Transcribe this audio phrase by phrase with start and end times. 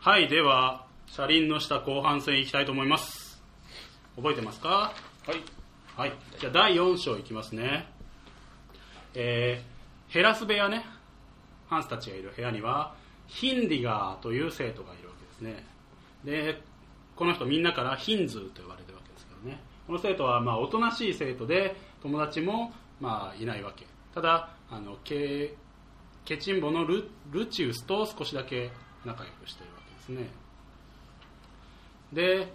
[0.00, 3.42] はいでは車輪の下後半戦いきたいと思います。
[4.16, 4.68] 覚えてますか？
[4.68, 5.42] はい。
[5.96, 6.12] はい。
[6.38, 7.86] じゃあ第4章いきますね。
[9.14, 9.78] えー
[10.12, 10.86] ヘラス部屋ね。
[11.68, 12.94] ハンスたちがいる部屋には
[13.26, 15.66] ヒンディガーという生徒がいるわけですね。
[16.24, 16.62] で
[17.16, 19.60] この人みんなからヒンズーと呼ばれてるわけですけどね。
[19.86, 23.84] この生徒はまあおとなしい生徒で友達もまあいないわけ。
[24.14, 25.56] ただあのケ
[26.24, 28.70] ケチンボのルルチウスと少しだけ
[29.04, 29.77] 仲良くしてるわけ
[30.08, 30.28] ですね。
[32.12, 32.52] で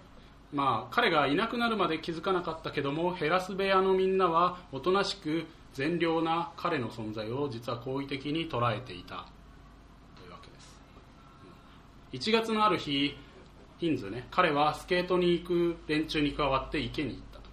[0.51, 9.25] まあ彼がいなくなるまで気づかなかったけどもヘラス部屋のみんなはおとなしく善良な彼の存在を実は好意的に捉えていた。
[10.15, 10.59] というわけで
[12.21, 12.29] す。
[12.29, 13.17] 1月のある日
[13.79, 17.49] ヒンズね彼はスケートに行く連中に加わって池に行ったと。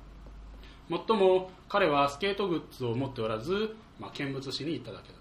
[0.88, 5.19] もっとも彼はスケートグッズを持っておらず、まあ、見物しに行っただけだ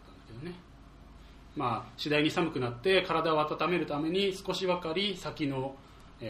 [1.60, 5.76] まあ次第に寒くなって体を温めるために少しばかり先の、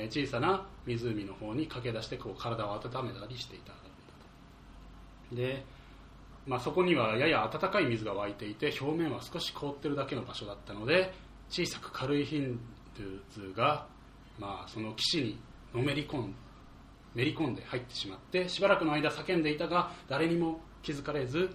[0.09, 3.73] 小さな湖の方に駆け出してこう体を温めたりしていた
[5.35, 5.63] で、
[6.45, 11.13] まあ、そこにはやや温かい水が湧いていて表面は少し凍ってるだけの場所だったので
[11.49, 12.59] 小さく軽いヒン
[12.97, 13.87] ドゥーズが、
[14.37, 15.39] まあ、その岸に
[15.73, 16.35] のめり込ん
[17.15, 21.49] めり込んで入ってしまってしばらくの間叫んでいたが誰にも気づかれず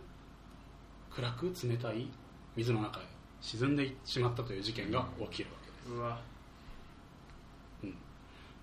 [1.10, 2.08] 暗く冷たい
[2.56, 3.13] 水の中へ
[3.44, 5.92] 沈んでしまったという事件が起きるわけです。
[5.92, 6.18] うわ。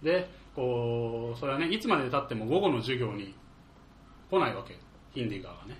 [0.01, 3.35] でこうそれはねいつまでたっても午後の授業に
[4.29, 4.77] 来ないわけ。
[5.13, 5.77] ヒンディガーがね。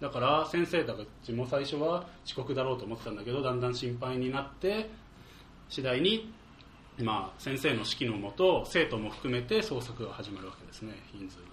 [0.00, 4.88] だから先生たちも最初は遅刻だろうと思ってたんだけどだんだん心配になって
[5.68, 6.32] 次第に、
[6.98, 11.46] まあ、先生の指揮のもと生徒も含めて捜索が始まるわけですねヒンズーの。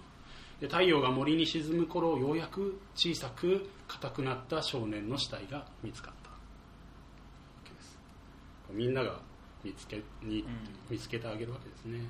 [0.60, 6.17] で太陽が森に沈む頃ようやく小さく硬くなった少年の死体が見つかった
[8.70, 9.20] みんなが
[9.64, 10.44] 見つけに
[10.88, 12.00] 見つけてあげるわけですね。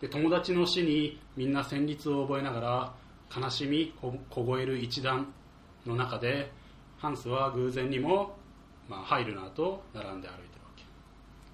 [0.00, 2.94] で友達の死にみんな旋律を覚えながら
[3.34, 5.32] 悲しみこ凍える一団
[5.86, 6.50] の中で
[6.98, 8.36] ハンスは偶然にも、
[8.88, 10.82] まあ、ハイルナーと並んで歩いてるわけ、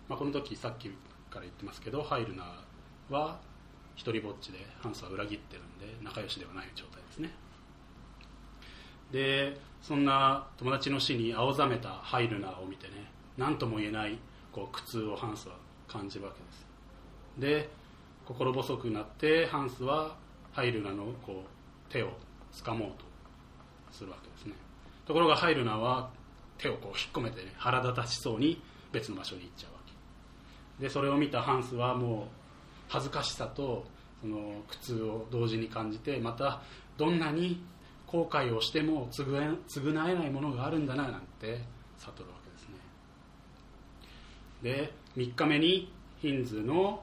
[0.08, 3.38] まあ、この時さっきから言ってますけどハイルナーは
[3.96, 7.34] 一人ぼっちでハンスは裏切ってるんで仲良しではない状態ですね。
[9.12, 14.18] でそんな友達の死に青ざめたハイルナーを見てね何とも言えない
[14.52, 15.54] こう苦痛をハンスは
[15.86, 16.66] 感じるわけです。
[17.38, 17.68] で
[18.26, 20.16] 心細くなってハンスは
[20.52, 22.10] ハイルナのこう手を
[22.52, 23.04] 掴もうと
[23.90, 24.54] するわけですね。
[25.06, 26.10] ところがハイルナは
[26.58, 28.60] 手をこう引っ込めて、ね、腹立たしそうに
[28.92, 29.78] 別の場所に行っちゃうわ
[30.78, 30.82] け。
[30.82, 32.26] でそれを見たハンスはもう
[32.88, 33.86] 恥ずかしさと
[34.20, 36.62] その苦痛を同時に感じてまた
[36.96, 37.62] どんなに
[38.06, 39.36] 後悔をしても償
[40.10, 41.60] えないものがあるんだななんて
[41.98, 42.37] 悟るわけ
[44.62, 47.02] で3日目にヒンズの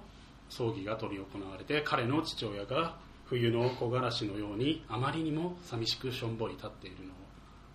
[0.50, 7.16] 葬儀が執り行われて彼の父親が冬の木枯らしのようにあまりにも寂しくしょんぼり立っているのを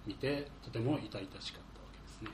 [0.06, 2.30] 見てとても痛々しかったわけですね。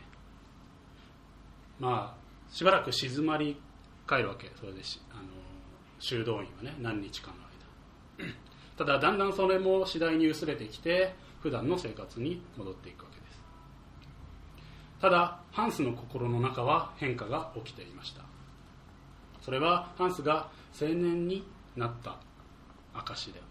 [1.80, 3.60] まあしばらく静まり
[4.06, 4.80] 返るわけそれで
[5.12, 5.22] あの
[5.98, 7.34] 修道院はね何日かの
[8.26, 8.32] 間。
[8.76, 13.15] ただだんだんそれも次第に薄れてきて普段の生活に戻っていくわけ。
[15.00, 18.22] ただハンスの心の中は変化が起きていました。
[19.42, 20.48] それはハンスが
[20.80, 21.46] 青年に
[21.76, 22.16] なった
[22.94, 23.44] 証であっ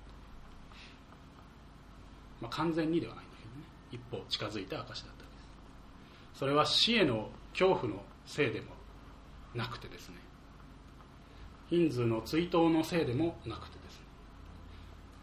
[2.42, 3.62] た、まあ、完全にではないんだけどね。
[3.92, 5.42] 一歩近づいた証だったわけで
[6.34, 6.40] す。
[6.40, 8.68] それは死への恐怖のせいでも
[9.54, 10.16] なくてですね。
[11.70, 14.06] ヒンズーの追悼のせいでもなくてですね。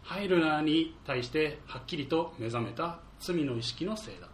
[0.03, 4.27] ハイルナーに対してはっきりと目覚めた罪の意識のせいだ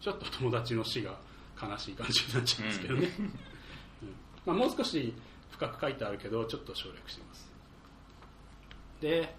[0.00, 1.18] ちょっと友達の死が
[1.60, 3.32] 悲しい感じになっちゃうんですけどね、うん。
[4.46, 5.14] まあ、もう少し
[5.50, 7.50] 深く書いてあるけどちょっと省略しています。
[9.00, 9.34] で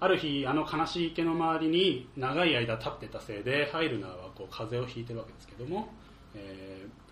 [0.00, 5.92] ある日あの悲しい池の周りに長い間立ってたせいでハイルナーはこう風邪をひいてるわけですけども、
[6.34, 7.10] えー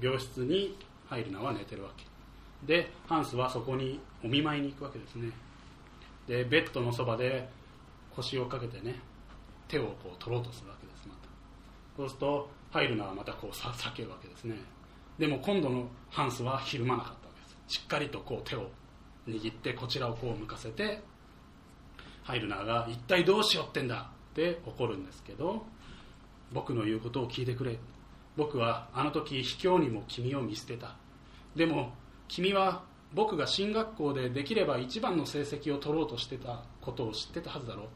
[0.00, 0.76] 病室に
[1.08, 2.04] ハイルナーは寝てるわけ。
[2.66, 5.30] でハンスはそこにお見舞いに行くわけですね。
[6.26, 7.48] でベッドのそばで
[8.14, 9.00] 腰をかけてね
[9.68, 10.83] 手をこう取ろうとするわけ
[11.96, 14.56] そうするとハイルナーはまたこうさ叫ぶわけですね。
[15.18, 17.78] でも今度のハンスはひるまなかったわけです。
[17.80, 18.70] しっかりとこう手を
[19.28, 21.02] 握ってこちらをこう向かせて
[22.22, 24.10] ハイルナーが一体どうしようってんだ？
[24.32, 25.64] って怒るんですけど
[26.52, 27.78] 僕の言うことを聞いてくれ。
[28.36, 30.96] 僕はあの時卑怯にも君を見捨てた。
[31.54, 31.92] でも
[32.26, 32.82] 君は
[33.12, 37.86] 僕が進学校でできれば一番の成績を取ろうとしてたことを知ってたはずだろう。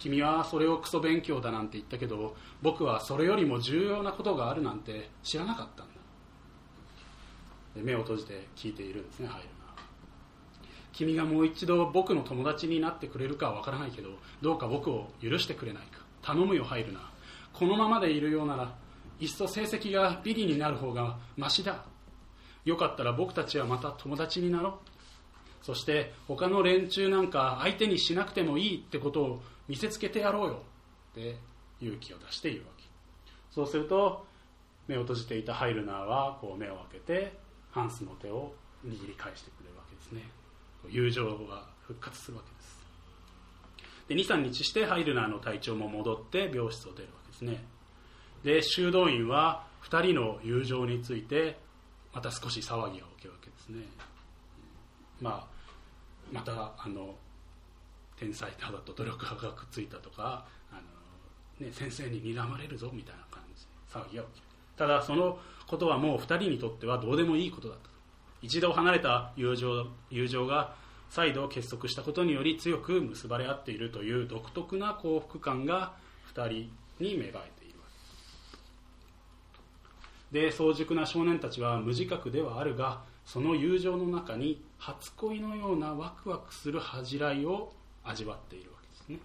[0.00, 5.92] 君はそれをクソ勉強だなんて言ったけど僕はそれよりも重要なことがあるなんて知らなかったんだ。
[7.76, 9.52] で目を閉じて聞いているんですねハイルナ
[10.92, 14.08] 君がもう一度僕の友達になってくれるかはわからないけど
[14.42, 16.00] どうか僕を許してくれないか。
[16.22, 17.00] 頼むよハイルナ
[17.52, 18.74] このままでいるようなら
[19.20, 21.84] いっそ成績がビリになる方がマシだ。
[22.64, 24.72] よかったら僕たちはまた友達になろう。
[25.62, 30.62] そして他の連中なんか相手にしなくてもいいってことを見せつけてやろうよ
[31.12, 31.36] って
[31.80, 32.82] 勇気を出しているわけ。
[33.52, 34.26] そうすると
[34.88, 37.38] 目を閉じていたハイルナーはこう目を開けて
[37.70, 38.52] ハンスの手を
[38.84, 40.28] 握り返してくれるわけですね。
[40.88, 42.80] 友情が復活するわけです。
[44.08, 47.64] で23日してハイルナーの体調も戻って病室を出るわけですね。
[48.42, 51.60] で修道院は2人の友情について
[52.12, 53.84] また少し騒ぎが起きるわけですね。
[55.20, 55.46] まあ、
[56.32, 57.14] またあの
[58.20, 60.74] 天才だと努力がくっついたとかあ
[61.58, 63.64] の、ね、先生に睨まれるぞみたいな感じ。
[63.64, 64.46] で騒ぎが起きる
[64.76, 67.88] ただそのことはもう2人にとってはどうでもいいことだった
[68.42, 70.74] 一度離れた友情友情が
[71.08, 75.94] 再度結束したことにより強く結ばれ合っているという独特な幸福感が
[76.34, 77.86] 2人に芽生えているわ
[80.32, 80.56] けです。
[80.56, 87.72] で早熟な少年たちは無自覚ではあるがその友情の中に初恋のようなワクワクする恥じらいを
[88.04, 89.18] 味わっているわけですね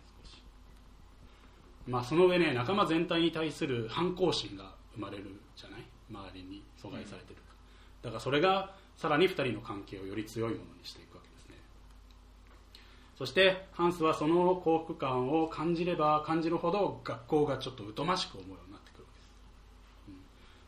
[1.87, 5.25] まあ、その上ね仲間全体に対する反抗心が生まれる
[5.55, 5.81] じゃない？
[6.09, 7.37] 周りに阻害されてる、
[8.01, 11.55] だからそれがさらに2人の関係をより強いものにしていくわけですね。
[13.17, 19.25] そしてハンスはその幸福感を感じれば感じるほど学校がちょっと疎ましく思うようになってくるわけで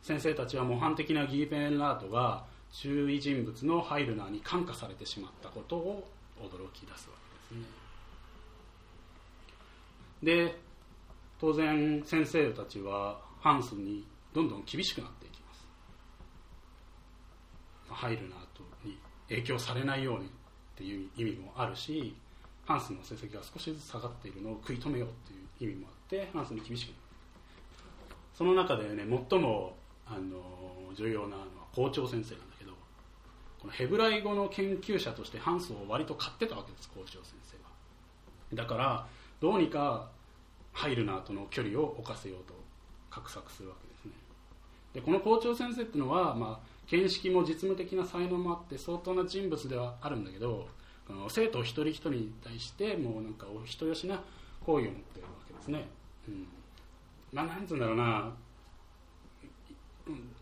[0.06, 6.08] す、うん、先生たちは模範的なギーペンラートが注意人物のハイルナーに感化されてしまったことを
[6.40, 7.16] 驚き出すわ
[7.50, 7.87] けですね。
[10.24, 10.60] で
[11.40, 15.68] 当然先生たちはハンスにどんどん厳しくなっていきます。
[17.90, 18.98] ハイルナーとに
[19.30, 20.30] 影響されないようにっ
[20.76, 22.16] ていう意味もあるし
[22.66, 25.12] ハンスの成績が少しずつ下がっているのを食い止めようっ
[25.58, 27.00] ていう意味もあってハンスに厳しくなる
[28.38, 29.76] その中でね最も
[30.06, 32.72] あの重要なのは校長先生なんだけど
[33.60, 37.72] このヘブライ語の研究者としてハンスを割と買ってたわけです校長先生は。
[38.54, 39.08] だから
[39.40, 40.10] どうにか
[40.74, 42.54] ハイルナーとの距離を置かせようと
[43.12, 44.12] 画策するわけですね。
[44.94, 50.68] でこの校長先生っていうのは、まあ、見識も実務的な才能もあって相当な人物ではあるんだけど
[51.30, 54.22] 生徒一人一人に対してもうなんかお人よしな
[54.66, 55.88] 好意を持ってるわけですね、
[56.28, 56.48] うん、
[57.32, 58.34] まあなんつうんだろうな。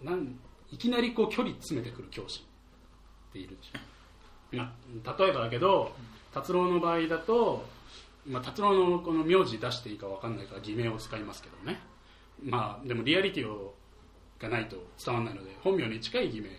[0.03, 0.39] なん
[0.71, 2.45] いきなりこう距離詰めてくる教師
[3.29, 3.57] っている
[4.51, 4.73] ま
[5.05, 5.91] あ、例えばだけど
[6.33, 7.65] 達郎の場合だと、
[8.27, 11.79] まあ、達郎のこの名字出していいか分かんないから偽名を使いますけどね。
[12.43, 13.75] まあでもリアリティを
[14.39, 16.51] がないと伝わらないので本名に近い偽名を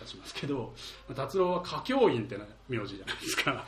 [0.00, 0.72] 出しますけど
[1.14, 3.62] 達郎は歌教員って名字じゃないですか、はい。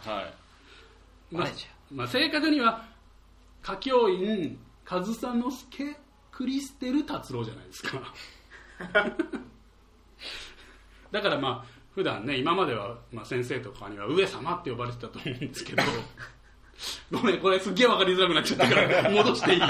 [1.35, 1.49] まあ、
[1.91, 2.85] まあ、正確には
[3.63, 5.97] 歌教員上総介
[6.31, 8.13] クリステル達郎じゃないですか。
[11.11, 15.83] だからまあ普段ね今までは、まあ、先生とかには上様って呼ばれてたと思うんですけど
[17.11, 19.61] ごめんこれすっげえ分かりづらくなっちゃったから 戻していい。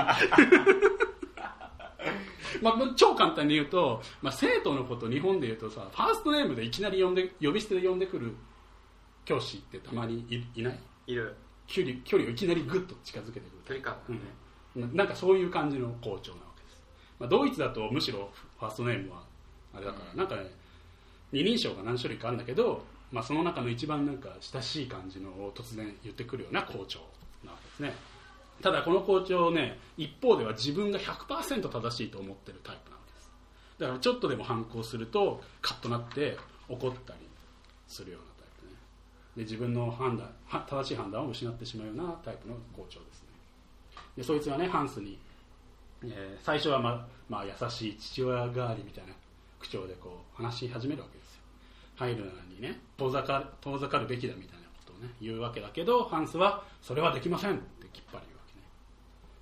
[2.62, 8.34] まあ、超簡単に言うと、まあ、生徒のこと日本で言うとさファーストネームでいきなり呼んで呼び捨てで呼んでくる
[9.24, 10.78] 教師ってたまにいいない？
[11.06, 11.36] いる。
[11.66, 13.50] 距離距離をいきなりグッと近づけてくる。
[13.66, 14.20] 距離感ね、
[14.76, 16.82] うん、なんかそういう感じの校長なわけです、
[17.18, 19.22] まあ、ドイツだとむしろファーストネームは
[19.74, 20.50] あれだから、うん、なんかね
[21.32, 22.84] 二人称が何種類かあるんだけど、
[23.14, 26.98] まあ、その中の一番なんか親しい感じのを突然言ってくるような校長
[27.44, 27.94] なわけですね。
[28.60, 33.30] ただこの校長ね一方では自分が100%正しいと思ってるタイプなんです。
[33.78, 36.36] だからちょっとでも反抗するとカッとなって
[36.68, 37.20] 怒ったり
[37.86, 38.72] するようなタイプね。
[39.36, 43.28] で自分の判断正しい判断を失ってしまうようなタイプの校長ですね。
[44.16, 45.20] でそいつがねハンスに、
[46.02, 49.12] えー、最初はま、まあ、優しい父親代わりみたいな
[49.60, 51.23] 口調でこう話し始めるわけです。
[51.96, 58.66] 入るのにね遠ざか遠ざかるべきだみたいなことをね言うわけだけどハンスはそれはできませんってきっぱり言うわけね。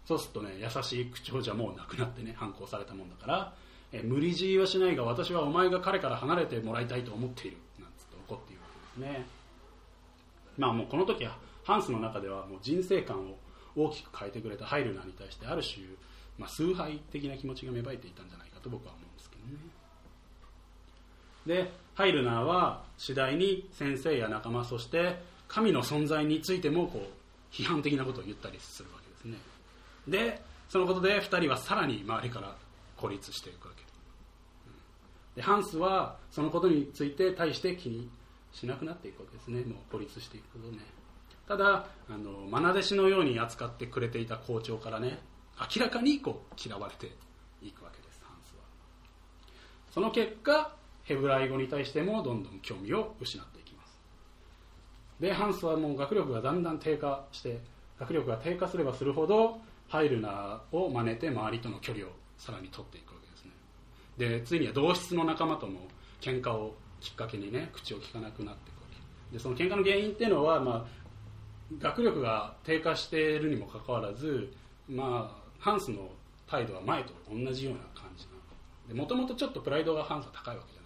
[0.06, 3.54] そうするとね優しい口調じゃもうなくなってね反抗されたもんだから
[3.92, 9.26] え無理強いはしないが私はお前が彼から離れてもらいたいと思っているなんつって怒っているわけですね。
[10.58, 13.36] まあもうこの時はハンスの中ではもう人生観を
[13.76, 15.86] 大きく変えてくれたハイルナーに対してある種、
[16.38, 19.58] まあ、崇拝的な気持ちが芽生えていたんじゃないかと僕は思うんですけどね。
[21.46, 29.38] でハイルナーは次第に先生や仲間そして神の存在についてもこう批判的なことを言ったりするわけですね。
[30.08, 32.56] でそのことで2人はさらに周りから
[32.96, 33.82] 孤立していくわけ、
[35.36, 38.08] でハンスはそのことについて対して気に
[38.52, 39.60] しなくなっていくわけですね。
[39.60, 40.78] もう孤立していくことね。
[41.46, 45.18] ただあの愛弟子のように扱ってくれていた校長からね
[45.76, 47.12] 明らかにこう嫌われて
[47.60, 48.62] いくわけですハンスは。
[49.90, 53.98] その結果ヘブライ語に対してもどんどん興味を失っていきます。
[55.20, 57.60] でハンスはもう学力がだんだん低下して
[57.98, 63.50] 学力が低下すればするほどハイルナを真似て周りとの距離をさらに取っていくわけですね。
[64.18, 65.80] でついには同室の仲間とも
[66.20, 68.86] 喧嘩をきっかけにね口を聞かなくなっていくわ
[69.30, 69.36] け。
[69.36, 71.02] でその喧嘩の原因っていうのは、まあ、
[71.78, 74.52] 学力が低下しているにもかかわらず、
[74.88, 76.08] まあ、ハンスの
[76.46, 78.38] 態度は前と同じような感じなの。
[78.88, 80.81] でもともとちょっとプライドがハンスは高いわけじゃ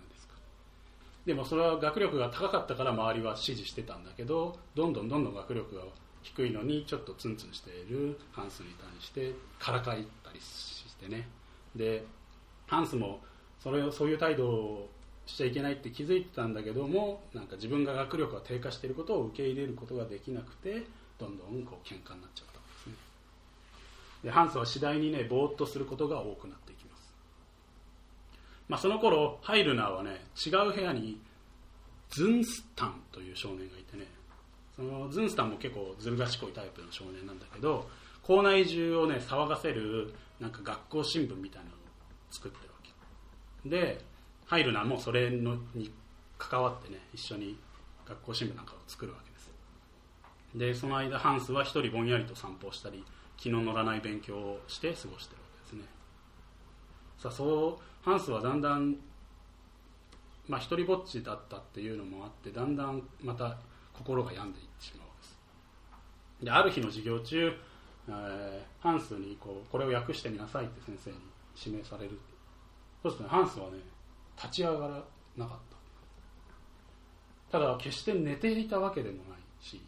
[1.26, 5.82] でもそれは学力が高かったから周りは支持してたんだけどどんどんどんどん学力が
[6.22, 11.28] 低いのにちょっとツンツンしているハンスに対してからかいったりしてね。
[11.74, 12.04] で
[12.66, 13.20] ハンスも
[13.60, 14.88] それをそういう態度を
[15.26, 20.84] しちゃいけないって気づいてたんだけどもなんか自分が学力が低下していることを受け入れることができなくて
[21.18, 22.94] どんどんこう喧嘩になっちゃったんですね。
[24.24, 26.65] でハンスは次第にねぼーっとすることが多くなっていき
[28.68, 31.20] ま、あ、その頃ハイルナーはね違う部屋に
[32.10, 34.06] ズンスタンという少年がいてね
[34.74, 37.88] そのズンスタンも結構ずる賢いタイプの少年なんだけど
[38.22, 41.78] 校内中をね騒がせるなんか学校新聞みたいなのを
[42.30, 42.74] 作ってるわ
[43.62, 43.68] け。
[43.68, 44.04] で
[44.46, 45.92] 入るのはもそれのに
[46.38, 47.58] 関わってね一緒に
[48.06, 49.50] 学校新聞なんかを作るわけです。
[50.54, 53.04] でその間ハンスは一人ぼんやりと散歩したり
[53.36, 55.88] 気の乗らない勉強をして過ごしてるわけですね。
[57.18, 58.94] さあそうハンスはだんだん
[60.46, 63.58] まあ一人ぼっちだったっていうのもあってだんだんまた
[63.92, 65.38] 心が病んでいってしまうわけです。
[66.44, 67.52] である日の授業中、
[68.08, 71.16] えー、ハンスにこうこれを訳してみなさいって先生に
[71.56, 72.16] 指名される。
[73.02, 73.78] そうすると、ね、ハンスはね
[74.36, 75.02] 立ち上がら
[75.36, 75.58] なかっ
[77.50, 77.58] た。
[77.58, 79.80] ただ決して寝ていたわけでもないし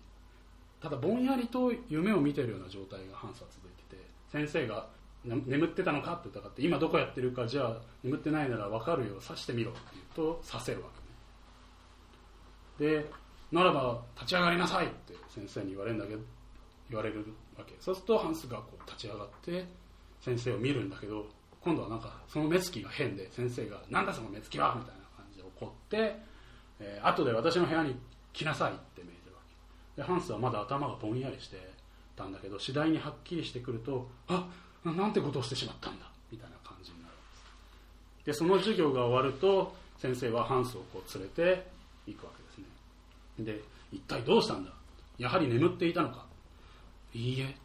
[0.83, 4.89] ただぼんやりと夢を見てるような状態がハンスは続いてて先生が
[5.25, 10.89] 「眠ってたのか?」って疑って「今どこやってるかじゃあ眠ってないなら分かるよう指してみろ」って言うとさせるわ
[12.79, 13.11] けねで
[13.51, 16.21] ならば立ち上がりなさいって先生に言われるんだけど
[16.91, 17.25] 言われる
[17.57, 19.67] わけそうするとハンスがこう立ち上がって
[20.21, 21.27] 先生を見るんだけど
[21.61, 26.17] 今度はなんかその目つきが変で先生が「なんだその目つきは!」みたいな感じで怒って、
[26.79, 27.97] えー、後で私の部屋に
[28.33, 29.41] 来なさいって命じるわ
[29.97, 31.57] けでハンスはまだ頭がぼんやりして
[32.17, 38.27] たんだけど次第にはっきりしてくるとあっなんてことをしてしまったんだみたいな感じになるんです。
[38.27, 41.67] でその授業が終わると先生はハンスをこう連れて
[42.07, 42.59] 行くわけです
[43.49, 43.55] ね。
[43.55, 43.61] で
[43.93, 44.71] 一体どうしたんだ？
[45.19, 46.25] やはり眠っていたのか。
[47.15, 47.57] いいえ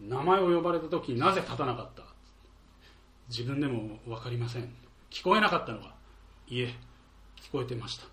[0.00, 2.02] 名前を呼ばれた時なぜ立たなかった？
[3.28, 4.72] 自分でも分かりません。
[5.10, 5.94] 聞こえなかったのか。
[6.48, 6.74] いえ
[7.40, 8.06] 聞こえてました。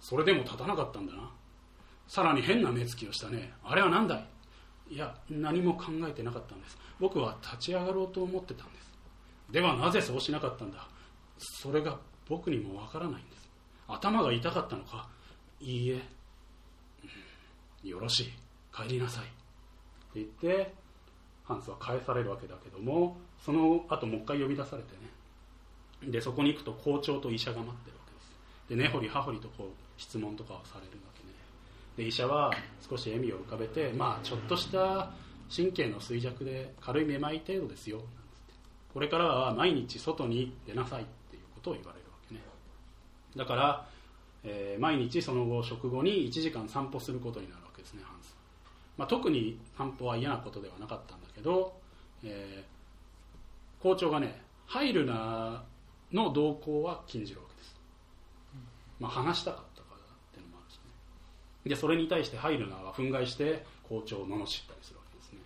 [0.00, 1.30] それでも立たなかったんだな。
[2.08, 3.52] さらに変な目つきをしたね。
[3.62, 4.24] あれは何だい？
[4.90, 6.76] いや何も考えてなかったんです。
[6.98, 8.90] 僕は立ち上がろうと思ってたんです。
[9.52, 10.88] ではなぜそうしなかったんだ。
[11.38, 13.48] それが僕にもわからないんです。
[13.88, 15.08] 頭が痛かったのか。
[15.60, 16.00] いいえ、
[17.84, 18.32] うん、よろしい。
[18.74, 19.24] 帰りなさい。
[19.24, 19.34] って
[20.14, 20.74] 言って
[21.44, 24.88] ハンスは返されるわけだけどもその後もう一回呼び出されて
[26.02, 26.10] ね。
[26.10, 28.32] でそこに行くと校長と医者が待ってるわけです。
[28.70, 31.09] で根掘り葉掘りとこう質問とかをされるわ
[32.00, 32.50] で医者は
[32.88, 35.10] 少し笑みを浮かべてまあちょっとした
[35.54, 38.00] 神経の衰弱で軽いめまい程度ですよ。
[38.94, 42.40] これからは毎日外に出なさいっていうことを言われるわけね。
[43.36, 43.86] だから、
[44.44, 48.34] えー、毎日その後食後に1時間散歩することになるわけですねハンス、
[48.96, 51.74] まあ、特に散歩は嫌なことではなかったんだけど、
[52.24, 57.76] えー、校長がねハイルナーの動向は禁じるわけです、
[58.98, 60.00] まあ、話したかったからっ
[60.32, 60.80] ていうのもあるしね
[61.64, 64.46] でそれに対してハイルナーは憤慨して校長を罵ったり
[64.82, 65.38] するわけですね。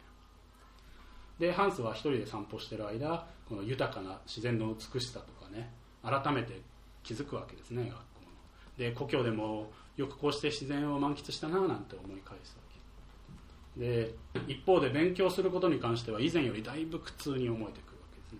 [1.39, 6.61] でハンスは一人で散歩している間この豊かな自然の美しさとかね改めて
[7.03, 7.99] 気づくわけですね学校の。
[8.79, 12.75] で故郷でもよくこうして自然を満喫したななんて思い返すわけ。
[13.77, 14.15] で
[14.47, 18.39] 一方で勉強することに関しては以前よりだいぶ苦痛に思えてくるわけですね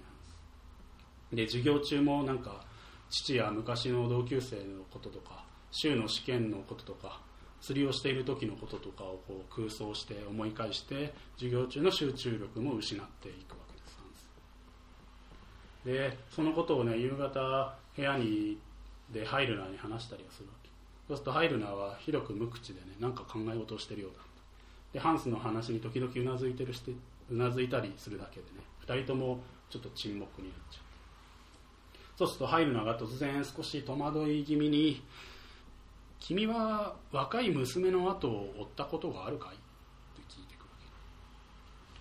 [1.33, 2.65] で授業中もなんか
[3.11, 7.21] 父や昔の同級生のこととか週の試験のこととか
[7.65, 13.57] 釣りをしている時のこととかをこう空想して思い返して授業中の集中力も失っていくわ
[15.85, 16.13] けです。
[16.13, 18.59] でそのことをね夕方部屋に
[19.11, 20.69] でハイルナーに話したりはするわけ。
[21.09, 24.21] そうするとハイルナーはひどく無口でね何か考え事をしてるようだ。
[24.93, 26.93] でハンスの話に時々うなずいてるして
[27.31, 29.41] うなずいたりするだけでね2人とも
[29.71, 30.83] ちょっと沈黙になっちゃう。
[32.19, 35.03] そうするとハイルナーが突然少し戸惑い気味に
[36.25, 40.77] 「君は若い娘の後を追ったことがあるかい?」って聞いてくるわ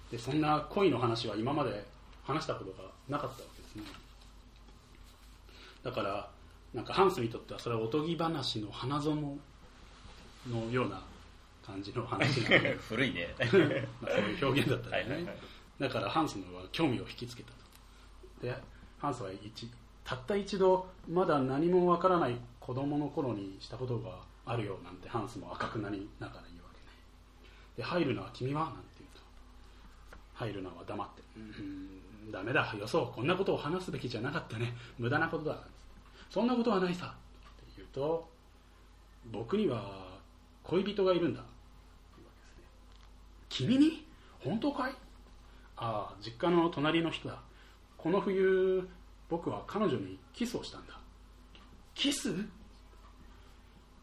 [0.10, 0.15] け。
[0.15, 1.86] でそんな恋の話は今まで
[2.24, 3.84] 話したことがなかったわけですね。
[5.84, 6.32] だから
[6.74, 9.38] なんかハンスにとってはそれはおとぎ話の花園
[10.48, 11.03] のような
[11.65, 12.75] 感じの話なので。
[12.88, 13.36] 古いね。
[14.01, 15.38] まあそういう表現だったりね、はいはいはい。
[15.80, 17.58] だからハンスのは興味を引きつけたと。
[18.42, 18.58] で
[19.00, 19.70] ハンスは一
[20.06, 24.12] たった一度まだ何もわからない子供の頃にしたことが
[24.46, 26.96] あるよなんてハンスも赤くなりながら言うわけね。
[27.75, 29.22] でハイルナは君はなんて言うと。
[30.34, 34.74] ハイルナは黙って「うんダメだよそうこんなことを話すべきじゃなかったね。
[34.98, 35.58] 無駄なことだ」
[36.32, 37.08] そんなことはないさ」
[37.51, 38.29] って言うと
[39.29, 40.08] 「僕には
[40.63, 41.50] 恋人がいるんだ」って
[42.15, 43.77] 言うわけですね。
[43.77, 44.08] 君に？
[44.39, 44.93] 本当かい？
[45.75, 47.41] ああ実家の隣の人だ。
[47.98, 48.88] この冬
[49.27, 50.93] 僕は彼女にキスをしたんだ。
[51.96, 52.34] キス？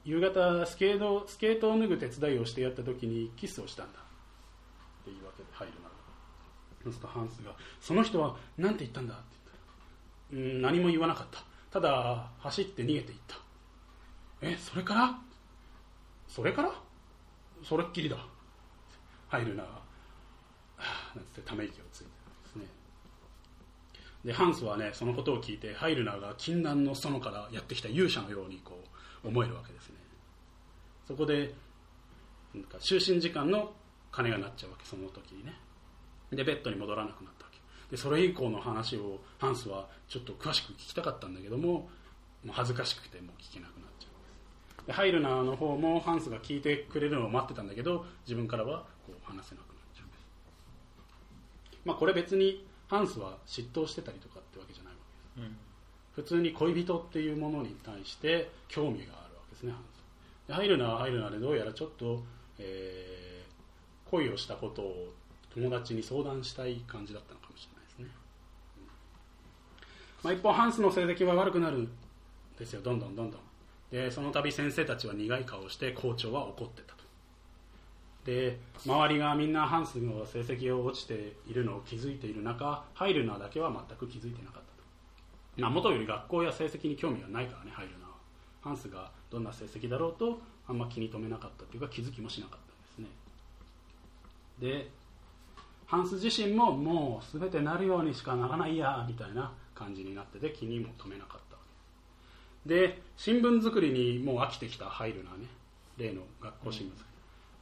[0.05, 4.01] 夕方スケートスケートを脱ぐ手伝いをしてやった時にキスをしたんだ。
[4.01, 5.91] っていうわけで入るな
[6.83, 9.25] そうするとハンスが「その人は何て言ったんだ?」って
[10.33, 11.43] 言ったらうん何も言わなかった。
[11.71, 13.37] ただ走って逃げていった。
[14.41, 15.21] えそれから？
[16.27, 16.73] それから？
[17.63, 18.17] それっきりだ。
[19.29, 19.65] 入るな。
[20.79, 22.10] あなんつってため息をついて。
[24.25, 28.79] でハンスはねそのことを聞いてハイルナーが禁断の園からやってきた勇者のようにこ
[29.25, 29.97] う思えるわけですね。
[31.07, 31.55] そこで
[32.55, 33.73] なんか就寝時間の
[34.13, 35.55] 鐘が鳴っちゃうわけその時にね。
[36.31, 37.59] でベッドに戻らなくなったわけ。
[37.91, 41.89] でそれ以降の話をハンスはちょっと詳しく聞きたかったんだけどもも
[42.47, 44.87] う恥ずかしくてもう聞けなくなっちゃうんです。
[44.87, 50.21] でハイルナーの方もハンスが聞いてくれるのを待ってたんだけど自分からはこう話せなくなっちゃうんです。
[51.85, 54.99] まあこれ別にハンスは嫉妬してたりとかってわけじゃないわ
[55.37, 55.49] けです。
[55.49, 55.57] うん。
[56.13, 59.83] 普通に恋人っていうものに対して興味があるわけですねハン
[60.45, 62.23] スでハイルナーはハイルナーでどうやらちょっと、
[62.59, 63.21] えー
[64.11, 65.13] 恋をしたことを
[65.55, 68.07] 友達に相談したい感じだったのかもしれないですね、
[68.79, 68.87] うん。
[70.25, 71.89] まあ、一方ハンスの成績は悪くなるん
[72.59, 72.83] ですよ。
[72.83, 73.41] どんどんどんどん。
[73.91, 77.00] でその度先生たちは苦い顔をして校長は怒ってたと
[78.25, 84.83] で周りがみんなハンスの成績が落ちているのを気づいている中ハイルナだけは全く気づいてなかった
[85.57, 85.63] と。
[85.63, 88.11] まあ、元より学校や成績に興味がないからね入るのは。
[88.63, 93.07] ハンスがどんな成績だろうとあんま気に留めなかったというか気づきもしなかったんですね。
[94.61, 94.91] で
[95.87, 101.57] ハンス自身ももう全てなるようにしかならないやみたいな感じになってて気にも留めなかった
[102.67, 105.47] で新聞作りにもう飽きてきたハイルナね。
[105.97, 107.10] 例の学校新聞作り。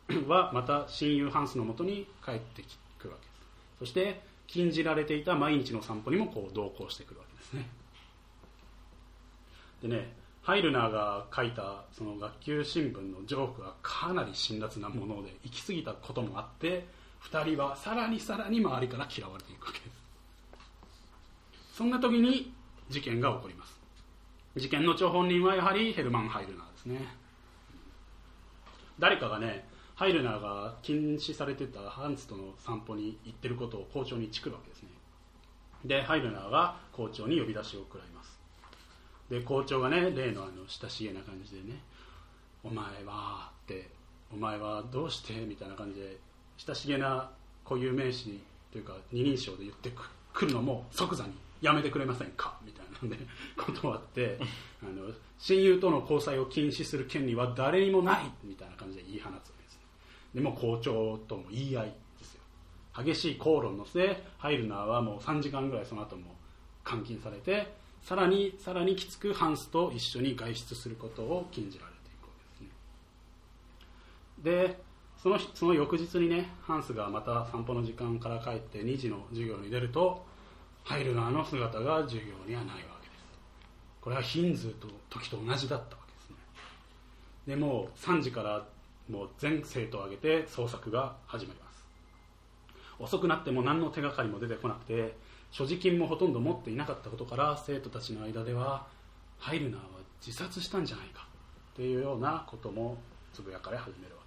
[0.26, 2.62] はまた親友ハンスのもとに帰って
[2.98, 3.26] くるわけ。
[3.26, 7.68] ですそして禁じられていた毎日の散歩にもこう同行してくるわけですね。
[9.82, 16.86] でねハイルナーが書いたその学級新聞のジョークはかなり辛辣なもので行き過ぎたこともあって
[17.24, 19.90] 2人はさらにさらに周りから嫌われていくわけです。
[21.76, 22.52] そんな時に
[22.88, 23.78] 事件が起こります。
[24.56, 27.06] 事件の張本人はやはりヘルマン・ハイルナーですね。
[28.98, 29.67] 誰かがね
[29.98, 34.90] ハイルナーが禁止されてたハンスとの散歩に行ってることを校長にチクるわけですね
[35.84, 38.38] でハイルナーが校長に呼び出しを食らいます
[39.28, 41.80] で校長がね例のあの親しげな感じでね
[42.62, 43.88] 「お前は」って
[44.32, 46.16] 「お前はどうして?」みたいな感じで
[46.58, 47.28] 親しげな
[47.64, 49.92] 固有名詞というか二人称で言って
[50.32, 53.18] くるのも即座に「やめてくれませんか?」みたいなんで
[53.58, 54.38] 断って
[54.80, 59.57] あの親友との交際を禁止する権利は誰にもないみたいな感じで言い放つ
[60.34, 62.40] でも校長とも言い合いですよ。
[62.96, 66.34] 激しい口論の末ハイルナーはもう3時間ぐらいその後も
[66.88, 72.64] 監禁されてさらにさらにきつくハンスと一緒に外出することを禁じられていくわけ
[74.44, 74.68] ですね。
[74.68, 74.88] で
[75.22, 80.24] その日その翌日にねハンスがまた散歩の時間から帰って2時の授業に出ると
[80.84, 83.22] ハイルナーの姿が授業にはないわけです。
[84.00, 86.36] これはヒンズーと時と同じだったわけですね。
[87.46, 88.64] でもう3時から
[89.08, 91.84] もう全生徒を挙げて捜索が始まります。
[92.98, 95.16] 遅くなっても何の手がかりも出てこなくて
[95.50, 98.86] 所持金もほとんど持っていなかったことから生徒たちの間では
[99.38, 99.86] ハイルナーは
[100.24, 101.26] 自殺したんじゃないか
[101.74, 102.98] というようなことも
[103.32, 104.22] つぶやかれ始めるわ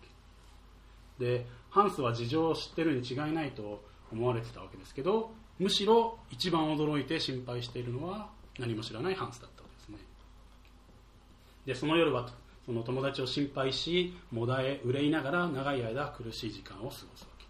[1.20, 1.26] け。
[1.26, 9.98] でハンスは事情を知ってるに違いないと思われてたわけですけどむしろ一番驚いて心配しているのは何も知らないハンスだったわけですね。
[11.66, 12.30] でその夜は
[12.66, 17.46] その友達を心配しもだえ憂いながら長い間苦しい時間を過ごすわけ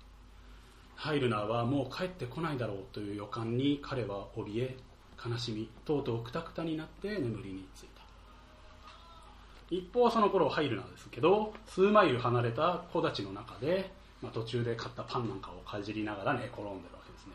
[0.96, 4.78] ハイルナーはもう帰ってこないだろうという予感に彼は怯え
[5.24, 8.02] 悲しみとうとうくたくたになって眠りについた。
[9.70, 17.34] 一方その頃ハイルナーですけど数マイル離れた木立の中で、まあ、途中で買ったパンなんかをかじりながら寝転んでるわけですね。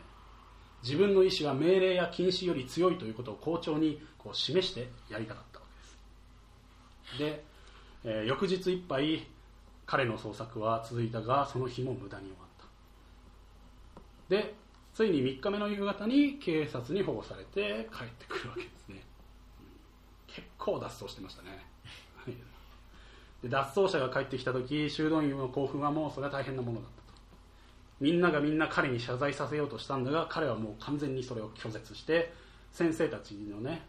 [0.83, 5.65] 自分の意思は命令や禁止より強いということを校長にこう示してやりたかったわ
[7.17, 7.37] けです。
[7.37, 7.43] で、
[8.09, 9.27] えー翌日いっぱい
[9.85, 14.35] 彼の捜索は続いたがその日も無駄に終わった。
[14.35, 14.55] で
[14.93, 19.03] ついに3日目の夕方に警察に保護されて帰ってくるわけですね。
[20.25, 21.65] 結構脱走してましたね。
[23.43, 27.19] で脱走者が帰ってきた時修道院の興奮はもうそれは大変なものだったと。
[27.99, 32.33] みんながみんな彼に謝罪させようとしたんだが彼はもう完全にそれを拒絶して
[32.71, 33.85] 先生たちのね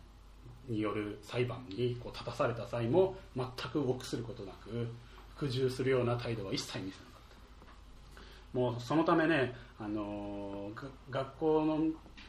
[0.68, 4.88] による裁判にこう立たされた際も全く臆することなく
[5.36, 8.20] 服従するような態度は一切見せなかっ
[8.52, 8.58] た。
[8.58, 10.70] もうそのためね、あの
[11.10, 11.78] 学校の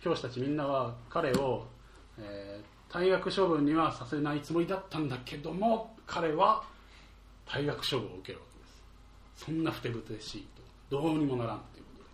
[0.02, 1.66] 教師たちみんなは彼を、
[2.18, 6.64] えー退学処分にはさせないつもりだったんだけども彼は
[7.46, 8.66] 退学処分を受けるわけで
[9.38, 9.46] す。
[9.46, 10.48] そんなふてぶてしい
[10.90, 10.98] と。
[10.98, 12.10] どうにもならんということで。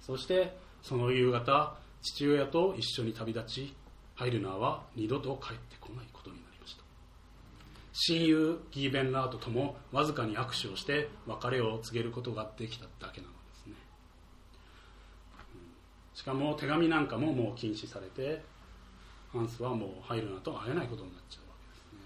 [0.00, 3.74] そしてその夕方父親と一緒に旅立ち
[4.14, 6.82] ハイルナーは二度と帰ってこないことになりました。
[7.92, 13.74] 親友ギーベンラートともわずかに握手をして別れを告げることができただけなのですね。
[16.14, 18.42] しかも手紙なんかももう禁止されて
[19.32, 21.98] ハンスはもうハイルナーと会えないことになっちゃうわけですね。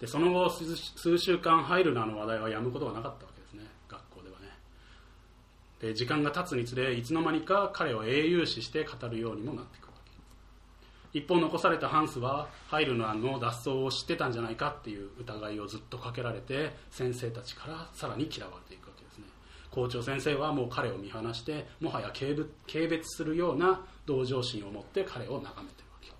[0.00, 3.64] でその後数週間ハイルナーの話題はやむことがなかったわけですね。
[3.88, 4.46] 学校ではね。
[5.80, 9.87] で時間が経つにつれいつの間にか彼を英雄視して語るようにもなってくる。
[11.12, 19.24] 一方残されたハンスはハイルナーの脱走を知ってたんじゃないかっていう疑いをずっとかけられて先生たちからさらに嫌われていくわけですね。
[19.70, 26.12] 校長先生はもう彼を見放してもはや軽蔑するような同情心を持って彼を眺めてるわけ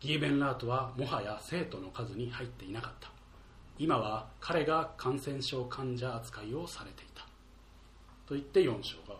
[0.00, 3.10] ギーベンラートはもはや生徒の数に入っていなかった。
[3.78, 7.22] 今は彼が感染症患者扱いをされていた。
[8.26, 9.18] と言って4章が終わるわ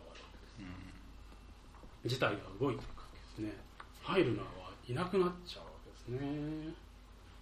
[2.03, 3.59] けです、事態が動いていくわけですね。
[4.03, 4.60] ハイルナー
[4.91, 6.75] いなくなっちゃうわけですね。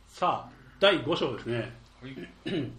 [0.08, 1.72] さあ第5章ですね。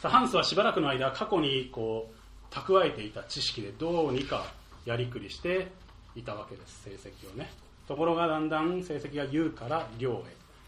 [0.00, 2.10] さあハンスはしばらくの間過去にこ
[2.50, 4.46] う蓄えていた知識でどうにか
[4.84, 5.68] やりくりして
[6.14, 7.50] いたわけです成績をね。
[7.88, 10.14] ところがだんだん成績が有から量へ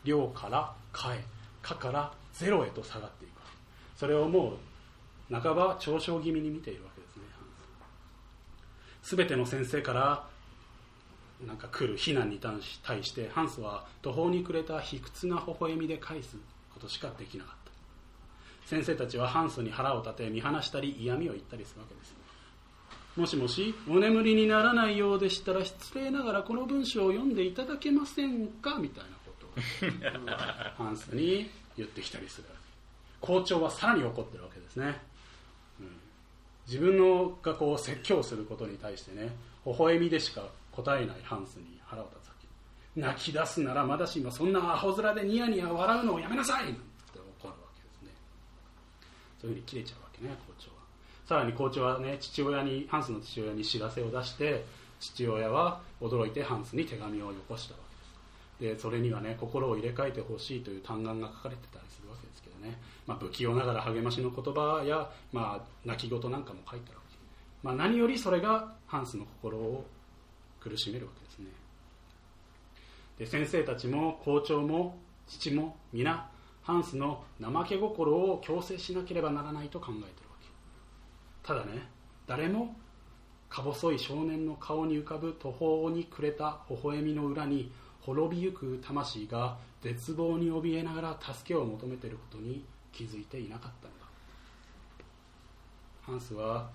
[0.05, 1.25] 量から下へ
[1.63, 3.31] 下からゼロへと下がっていく。
[3.97, 4.59] それをも
[5.31, 7.47] う半ば嘲笑気味に見ているわけですねハン
[9.03, 10.25] ス全ての先生から
[11.47, 16.37] なんか来る非難に対してハンスは途方に暮れた卑屈な微笑みで返す
[16.75, 17.69] ことしかできなかった。
[18.67, 22.15] 先生たちはハンスに腹を立て見放したり嫌味を言ったりするわけです。
[23.17, 28.77] もしもしお眠りにならないようでしたら失礼ながらこの文章を読んでいただけませんか？
[28.79, 32.49] みたいなことをハンスに言ってきたりする
[33.21, 35.01] 校長はさらに怒ってるわけですね、
[35.81, 35.87] うん、
[36.69, 39.35] 自分のがこう説教することに対してね
[39.67, 40.45] 微笑みでしか
[40.83, 43.01] 答えないハンスに腹を立つわけ。
[43.01, 46.65] 泣き出すならまだしもそんなアホ面でニヤニヤ笑うのをやめなさい。
[46.65, 46.81] なんて
[47.41, 48.11] 怒るわけですね。
[49.41, 50.77] そういうふうに切れちゃうわけね校長は。
[51.27, 54.65] さらに校長はね父親にハンスの父親に知らせを出して
[55.01, 57.81] 父親は驚いてハンスに手紙をよこしたわ
[58.61, 58.77] けです。
[58.77, 67.17] でそれにはね心を入れ替えてほしいという嘆願が書かれてたりするわけですけどね、まあ、不器用ながら励ましの言葉や、まあ、泣き言なんかも書いてあるわけ、
[67.63, 69.85] まあ、何よりそれがハンスの心を
[70.61, 71.47] 苦しめるわけですね。
[73.19, 76.31] で先生たちも校長も父も皆
[76.63, 80.49] ハンスの怠け心を強制しなければならないと考えてるわけ。
[81.43, 81.89] ただね
[82.27, 82.77] 誰も
[83.49, 94.07] か細い少年の顔に浮かぶ途方に暮れた微笑みの裏に滅びゆく魂が絶望に怯えながら助けを求めていることに気づいていなかったのだ。
[96.03, 96.69] ハンスは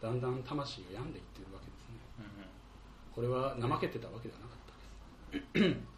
[0.00, 1.66] だんだん魂が病んでいっているわけ、
[3.14, 5.60] これは怠けてたわけではなかった。
[5.60, 5.92] で す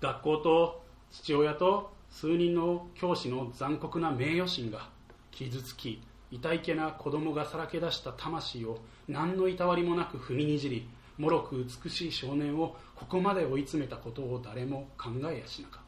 [0.00, 4.88] 学校と父親と数人の教師の残酷な名誉心が
[5.30, 15.82] 傷つき痛いけな子供がさらけ出した魂を何のいたわりもなく踏みにじりもろく美しい少年をここまで追い詰めたことを誰も考えやしなかっ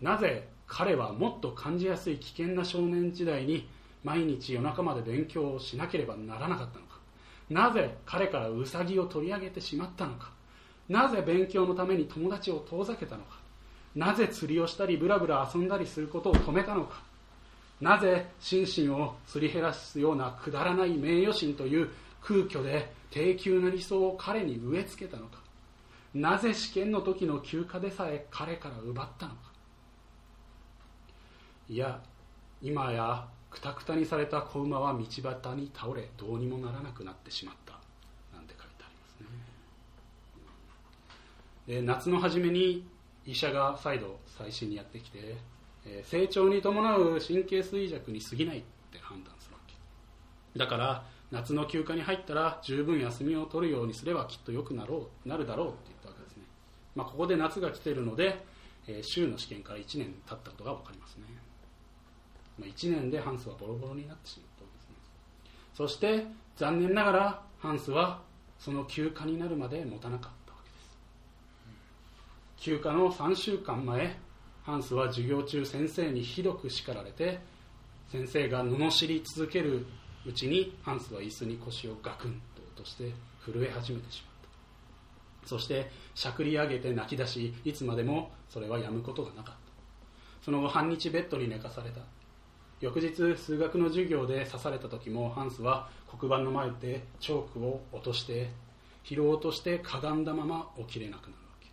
[0.00, 0.10] た。
[0.12, 3.68] なぜ彼はもっと感じやすい危険な少年時代に
[4.04, 6.87] 毎日夜中まで勉強をしなければならなかったのか。
[7.50, 10.30] なぜ彼からウサギを取り上げてしまったのか？
[10.88, 13.38] なぜ勉強のために友達を遠ざけたのか？
[13.94, 17.02] なぜ釣りをしたりブラブラ遊んだりすることを止めたのか？
[17.80, 25.38] なぜ心身をすり減らすようなくだらない名誉心という空虚で低級な理想を彼に植え付けたのか？
[26.14, 29.38] なぜ試験の時の休暇でさえ彼から奪ったのか？
[31.68, 32.00] いや
[32.60, 37.72] 今やくたくたにされた子馬は道端に倒れどうにもならなくなってしまった。
[38.34, 39.26] なんて書いてありますね。
[41.66, 42.86] で夏の初めに
[43.26, 45.36] 医者が再度再診にやってきて、
[45.84, 50.58] えー成長に伴う神経衰弱に過ぎないって判断するわけ。
[50.58, 56.44] だから夏の休暇に入ったら十分休みを取るようにすればきっと良くなろうなるだろうって言ったわけですね、
[56.94, 58.42] まあ、ここで夏が来てるので、
[58.86, 61.24] えー週の試験から1年経ったことが分かりますね、
[62.58, 64.96] ま、1年でハンスはボロボロになってしまったわけですね。
[65.74, 68.22] そして残念ながらハンスは
[68.58, 70.98] その休暇になるまで持たなかったわけです。
[72.64, 74.16] 休暇の3週間前
[74.64, 77.40] ハンスは授業中先生にひどく叱られて
[78.10, 79.86] 先生が罵り続ける
[80.26, 83.12] うちにハンスは椅子に腰をガクンと落として
[83.44, 84.32] 震え始めてしまっ
[85.42, 85.48] た。
[85.48, 89.58] そしてしゃくり上げて泣き出しいつまでもそれはやむことがなかった。
[90.44, 92.00] その後半日ベッドに寝かされた。
[92.80, 95.88] 翌日数学の授業で刺された時もハンスは
[96.18, 98.50] 黒板の前でチョークを落として
[99.04, 101.66] 疲労としてかがんだまま起きれなくなるわけ。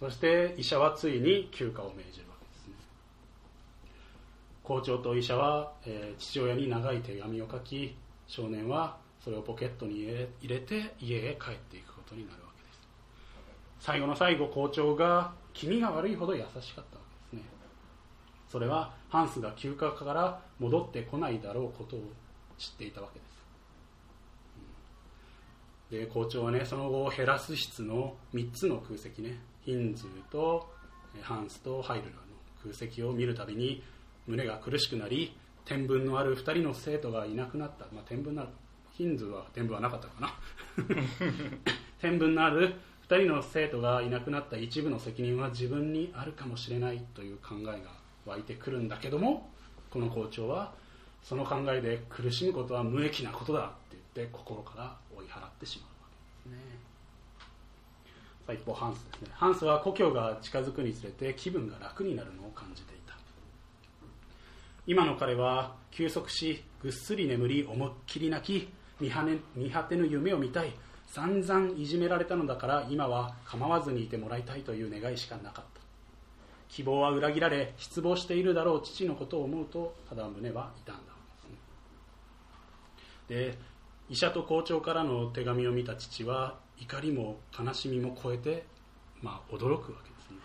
[0.00, 2.74] そして医者はついに休暇を命じるわけですね。
[4.62, 7.96] 校長と医者は、えー父親に長い手紙を書き
[8.26, 12.80] 少年はそれをポケットに入れて家へ帰っていくことになるわけです。
[13.80, 17.03] 最後の最後校長が気味が悪いほど優しかった
[18.54, 22.02] それはハンスが休暇から戻ってこないだろうことを
[22.56, 23.44] 知っていたわけです。
[25.90, 25.98] うん。
[25.98, 30.70] で校長はねその後ヘラス室の3つの空席ねヒンズーと
[31.16, 32.16] えーハンスとハイルラの
[32.62, 33.82] 空席を見るたびに
[34.28, 38.52] 胸が苦しくなり天文のある2人の生徒がいなくなった、まあ、天文のある
[38.92, 40.32] ヒンズーは天文はなかったかな。
[42.00, 42.74] 天文のある
[43.08, 49.50] 2人の生徒がいなくなった一部の責任は自分にあるかもしれないという考えが湧いてくるんだけども
[49.90, 50.72] この校長は
[51.22, 56.08] その考えで苦しむことは無益なことだって言って心から追い払ってしまうわ
[56.44, 56.78] けですね。
[58.46, 59.28] さあ一方ハンスですね。
[59.32, 63.14] ハンスは故郷が近づくにつれて気分が楽になるのを感じていた。
[64.86, 68.68] 今の彼は休息しぐっすり眠り思いっきり泣き
[69.00, 70.72] 見はね見果てぬ夢を見たい。
[71.06, 75.73] 散々いじめられたのだから今は構わずにいてもらいたいという願いしかなかった。
[76.74, 81.02] 希望は裏切られ失望しているだろう父のことを思うとただ胸は痛んだ。
[81.02, 81.06] わ
[83.28, 83.58] けですねで
[84.10, 88.66] 医者と校長からの手紙を見た父は怒りも悲しみも超えて、
[89.22, 90.38] まあ、驚くわけですね。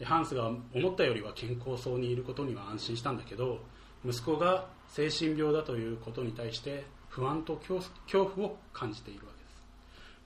[0.00, 3.60] でハンスが思ったよりは健康そうにいることには安心したんだけど
[4.04, 9.62] 息子が精神病だということに対して不安と恐恐怖を感じているわけです、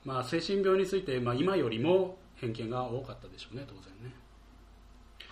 [0.05, 4.30] まあ、精神病について、まあ、今よりも偏見が多かったでしょうね当然ね。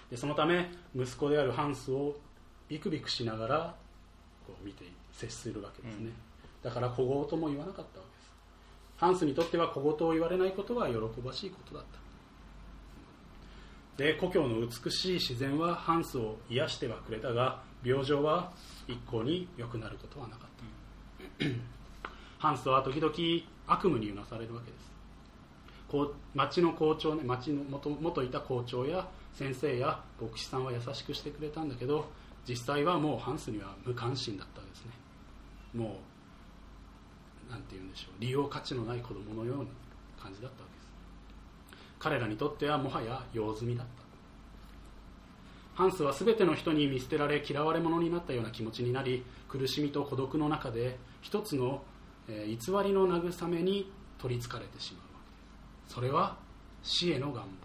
[0.09, 2.15] でそのため息子であるハンスを
[2.67, 3.75] ビクビクしながら
[4.45, 6.11] こう見て接するわけですね、
[6.63, 8.31] だから小言とも言わなかったわけです。
[8.97, 11.83] ハンスにとっては小言を言われないことは喜ばしいことだっ
[13.97, 14.03] た。
[14.03, 18.53] で故郷の美しい自然はハンスを癒してはくれたが病状は
[18.87, 20.49] 一向に良くなることはなかっ
[21.39, 21.45] た、
[22.37, 23.13] ハンスは時々
[23.67, 24.89] 悪夢にうなされるわけです。
[25.89, 29.07] こう町の校長ね町の元元いた校長や
[29.39, 32.09] 先生や牧師さんは優しくしてくれたんだけど
[32.45, 34.91] 実際はもうハンスには無関心だったわけですね。
[35.73, 35.97] も
[37.47, 39.63] うなんて言うんでしょう利用価値のない子供のような
[40.21, 40.89] 感じだったわけです。
[41.99, 45.83] 彼らにとってはもはや用済みだった。
[45.83, 51.81] ハンスは全ての人に見捨てられ嫌われ者になったような気持ちになり苦しみと孤独の中で一つの、
[52.27, 55.37] え偽りの慰めに取りつかれてしまうわけで
[55.87, 55.93] す。
[55.95, 56.35] それは
[56.83, 57.58] 死への願望。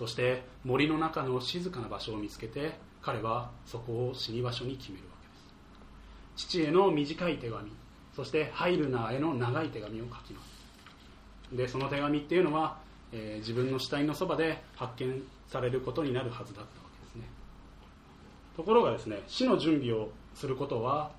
[0.00, 5.34] そして森の中の静かな場所を見つけて彼はそこを死に場所に決めるわけで
[6.38, 6.48] す。
[6.48, 7.70] 父への短い手紙
[8.16, 10.42] そしてハイルナーへの長い手紙を書きま
[11.50, 11.54] す。
[11.54, 12.78] でその手紙っていうのは、
[13.12, 17.28] えー自分の死体のそばで発見されることになるはずだったわけですね。
[18.56, 21.10] ところがですね死の準備をすることは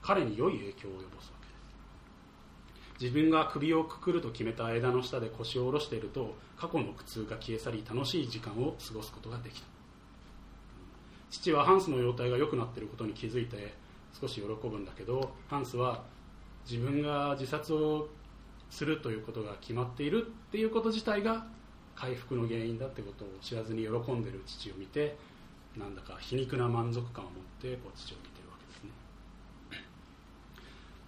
[0.00, 1.46] 彼に良い影響を及ぼすわけ
[2.94, 3.02] です。
[3.04, 9.66] 自分が首をくくると決めた枝の下で腰を下ろしていると過去の苦痛が消え去り楽しい時間を過ごすことができた。
[11.30, 13.74] 父はハンスの容態が良くなっていることに気づいて
[14.20, 16.02] 少し喜ぶんだけどハンスは
[16.68, 18.08] 自分が自殺を
[18.68, 21.46] するということが決まっているっていうこと自体が
[21.94, 25.16] 回復の原因だってことを知らずに喜んでる父を見て
[25.78, 28.90] なんだか皮肉な満足感を持ってこう父を見てるわけですね、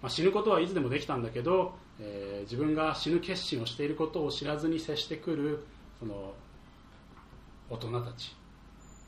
[0.01, 5.65] まあ、死ぬことはいつでもできたんだけどえー自分が死ぬ決心をしていることを知らずに接してくる
[5.99, 6.33] その
[7.69, 8.35] 大人たち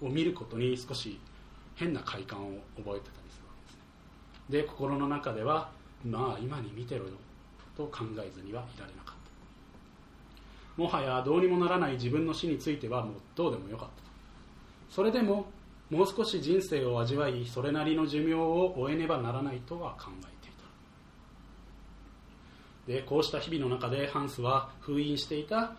[0.02, 1.20] を見ることに少し
[1.76, 4.62] 変な快感を覚えてたりするわけですね。
[4.62, 5.70] で心の中では
[6.06, 7.12] まあ今に見てろよ
[7.76, 9.16] と考えずにはいられなかっ
[10.78, 10.82] た。
[10.82, 14.10] もはやどうにもならない自分の死についてはもうどうでもよかったと。
[14.90, 15.48] それでも
[15.90, 20.35] もう少し人生を味わいそれなりの寿命を終えねばならないとは考え
[22.88, 25.74] でこうした日々の中でハンスは封印していた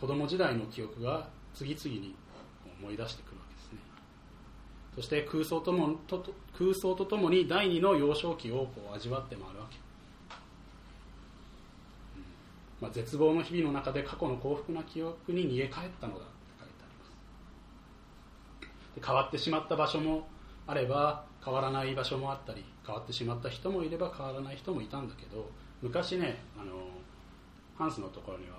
[0.00, 2.14] 子供時代の記憶が次々に
[2.80, 3.78] 思い出してくるわけですね。
[4.94, 6.24] そして空想ともと
[6.56, 9.76] 空想とともに第二の幼少期をこう味わって回るわけ、
[12.80, 16.26] まあ、絶望の日々の中で過去の幸福な記憶に逃げ帰ったのだって
[16.60, 17.04] 書いてありま
[18.64, 19.00] す。
[19.00, 20.28] で変わってしまった場所も
[20.66, 25.50] あれば変わらない場所もあったり変わってしまった人もいれば変わらない人もいたんだけど
[25.80, 26.72] 昔ねあの
[27.76, 28.56] ハンスのところには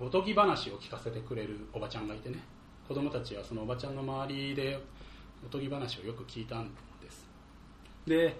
[0.00, 2.38] おとぎ話を聞かせてくれるおばちゃんがいてね
[2.86, 4.78] 子供たちはそのおばちゃんの周りで
[5.44, 7.28] おとぎ話をよく聞いたんです。
[8.06, 8.36] で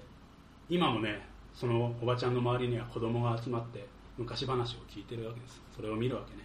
[0.68, 3.86] 今もねそのおばちゃんの周りには子供が集まって
[4.16, 5.60] 昔話を聞いてるわけです。
[5.74, 6.42] それを見るわけね。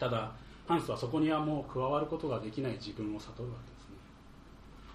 [0.00, 0.32] ただ
[0.66, 3.96] ハンスはそこにはもう加わることができない自分を悟るわけですね。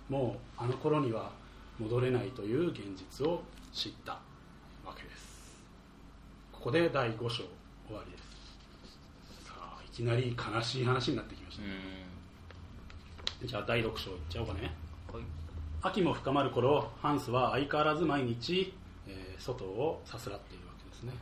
[0.10, 1.32] もうあの頃には
[1.80, 3.41] 戻れないという現実を
[3.72, 4.20] 知った。
[6.62, 7.38] ここで第5章。
[7.38, 8.24] 終わりです
[9.47, 11.58] さあいきなり悲しい話になってきまし
[13.41, 14.71] た、じゃあ第6章いっちゃおうかね。
[15.12, 15.24] はい。
[15.82, 18.76] 秋も深まる頃ハンスは相変わらず毎日、
[19.08, 21.13] えー外をさすらっているわけですね。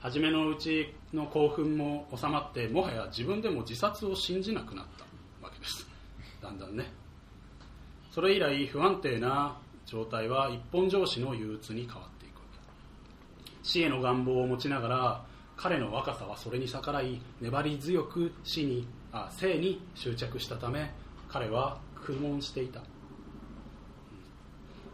[0.00, 5.04] 初めのうちの興奮も収まってもはや自分でも自殺を信じなくなった
[5.42, 5.88] わけです。
[6.42, 6.92] だんだんね。
[8.10, 12.17] それ以来不安定な状態は一本上司の憂鬱に変わっていくわけ
[13.68, 20.90] 死への願望を持ちながら彼の若さはそれに逆らい粘り強く死にあ生に執着したため
[21.28, 22.80] 彼は苦悶していた。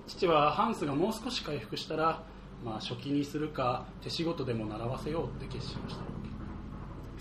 [0.08, 2.24] 父はハンスがもう少し回復したら、
[2.64, 6.02] まあ、初期にするか手仕事でも習わせようって決心した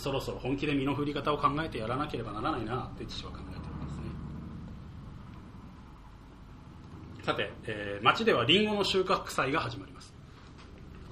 [0.01, 4.03] そろそろ本気で身の振り方を考えてやらなければならないなって父は考えてるわけですね。
[7.23, 9.92] さて、えー町ではリンゴの収穫祭が始まり。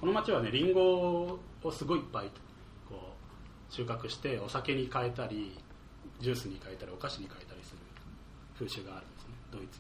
[0.02, 2.32] この町はねリンゴをすごいいっぱい
[2.90, 3.14] こ
[3.70, 5.56] う収穫してお酒に変えたり
[6.20, 7.78] ジュースに変えたりお菓子に変えたりする
[8.58, 9.30] 風習があるんですね。
[9.52, 9.80] ドイツ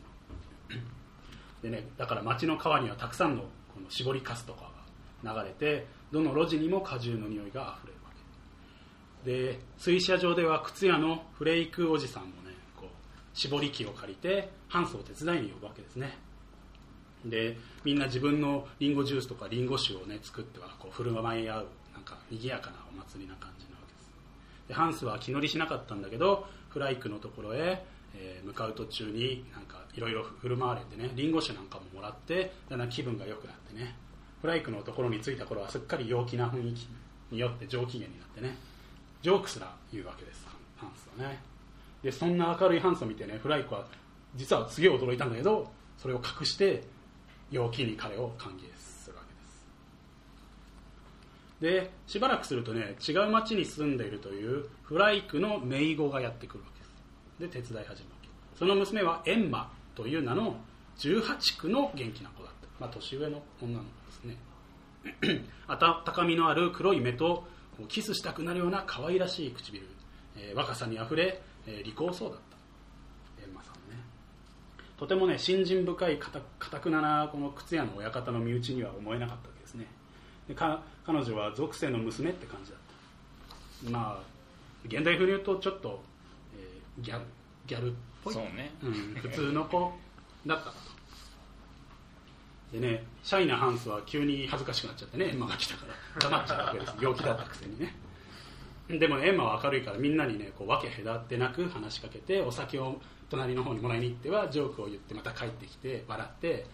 [1.63, 1.71] の。
[1.71, 3.41] でねだから町の川にはたくさんの
[3.73, 4.69] この絞りかすとか
[5.23, 8.11] が流れてどの路地にも果汁の匂いがあふれるわ
[9.25, 9.31] け。
[9.31, 12.89] で水車場では靴屋のフレイクおじさんもねこう
[13.33, 16.15] 絞り機を借りてハンスを手伝いに呼ぶわけですね。
[17.25, 24.11] でみんな自分のリンゴジュースとかリンゴ酒をね作ってはこう振る舞い合うなんか賑やかなお祭りな感じなわけです。
[24.67, 27.83] でハンスは気乗りしなかったんだけどフライクのところへ、
[28.15, 33.95] えー向かう途中になんかいろいろ振る舞われてねリンゴ酒なんかももらってだんだん気分が良くなってね
[34.41, 36.87] フライクのところに着いた頃はすっかり陽気な雰囲気
[37.31, 38.57] によって上機嫌になってね
[39.21, 40.45] ジョークすら言うわけです
[40.77, 41.39] ハンスはね。
[42.01, 43.85] でそんな明るいハンスを見てねフライクは
[44.35, 46.83] 実はすげえ驚いたんだけどそれを隠して
[47.51, 49.23] 陽気に彼を歓迎するわ
[51.59, 51.85] けです。
[51.85, 57.53] でしばらくするとね違う町に住んでいるというフライクの姪子がやってくるわけです。
[57.53, 58.29] で手伝い始めるわけ。
[58.57, 60.55] その娘はエンマという名の
[60.97, 64.37] 18区の元気な子だった、まあ、年上の女の子ですね。
[65.67, 67.43] 温かみのある黒い目と
[67.87, 69.83] キスしたくなるような可愛らしい唇、
[70.37, 72.50] えー若さにあふれ、えー利口そうだった。
[75.01, 79.87] とてもね信心深いかたかくななこの靴屋の親方の身内には思えなかったわけですね。
[80.47, 82.79] でか彼女は属性の娘って感じだっ
[83.85, 83.89] た。
[83.89, 84.23] まあ
[84.85, 86.03] 現代風に言うとちょっと、
[86.55, 87.25] えーギャル
[87.65, 88.33] ギャルっぽい。
[88.35, 88.71] そうね。
[88.83, 89.91] うん、普通の子
[90.45, 90.73] だったと。
[92.71, 96.93] でねシャイなハンスは急に恥ずかしくなっちゃってねエンマが来たから黙っちゃったわけです。
[96.99, 97.95] 陽気だったくせにね。
[98.87, 106.65] でもねエンマは明るいからみんなにねこう分け隔てなく話しかけてお酒を隣の方にもらいに行ってはジョークを言ってまた帰ってきて笑って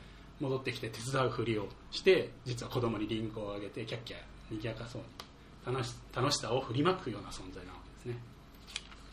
[0.42, 4.18] 戻ってきて手伝うふりをして実は子供にリンゴをあげてキャッキャ
[4.52, 5.02] 賑やかそう
[5.70, 8.20] に楽し楽しさを振りまくような存在なわけですね。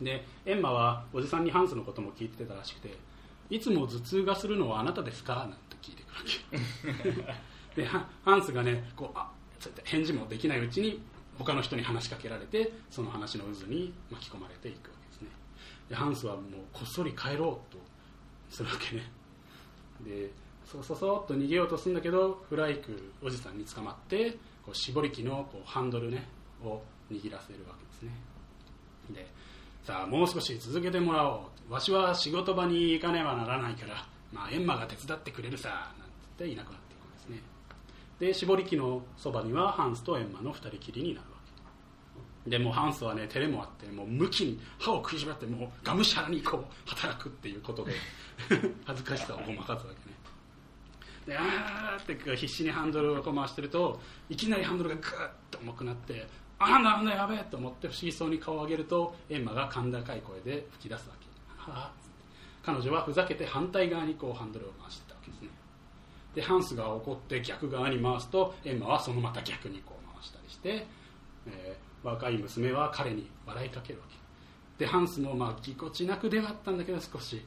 [0.01, 2.97] でエンマはおじさんにハンスのことも聞いてたらしくて
[3.49, 5.35] いつも頭痛がするのはあなたですか？
[5.35, 6.11] なんて聞いてく
[7.03, 7.25] るわ
[7.75, 7.81] け。
[7.81, 11.01] でハハンスがねこうあそうやって返事もできないうちに
[11.37, 14.89] 他の人に話しかけられてその話の渦に巻き込まれていく
[15.89, 17.79] でハンスはもうこっそり帰ろうと
[18.49, 19.03] するわけね。
[20.03, 20.31] で
[20.65, 24.31] そうそうそっと逃げようとするんだけどフライクおじさんに捕まって
[24.65, 26.27] こう絞り機のこうハンドルね
[26.63, 26.81] を
[27.11, 28.11] 握らせるわけですね。
[29.11, 29.27] で
[29.83, 31.73] さあもう少し続けてもらおう。
[31.73, 35.69] わしは仕事場に行かねばならないから、まあ、エンマが手伝ってくれるさ
[35.99, 37.41] なんつっていなくなっていくんですね。
[38.19, 41.44] で絞り機のそばにはハンスとエンマの二人きりになるわけ。
[42.47, 47.93] でもハンスはね照れもあってもう向きに歯を食いしばってもうがむしゃらにこう働くっていうことで
[48.85, 50.15] 恥ずかしさをごまかすわけね。
[51.25, 56.27] であーってこう必死にハンドルをこう回してるといきなりハンドルがグーッと重くなって
[56.59, 61.25] あーなんだやべえと思って不思議そうに顔を上げるとエンマが甲高い声で吹き出すわけ。
[62.63, 65.49] 彼女はふざけて反対側にこうハンドルを回してたわけですね。
[66.33, 70.85] でハンスが怒って逆側に回すとエンマはそのまた逆にこう回したりして、
[71.47, 74.15] え若い娘は彼に笑いかけるわけ。
[74.77, 77.45] でハンスもまあぎこちなくではあったんだけど少しって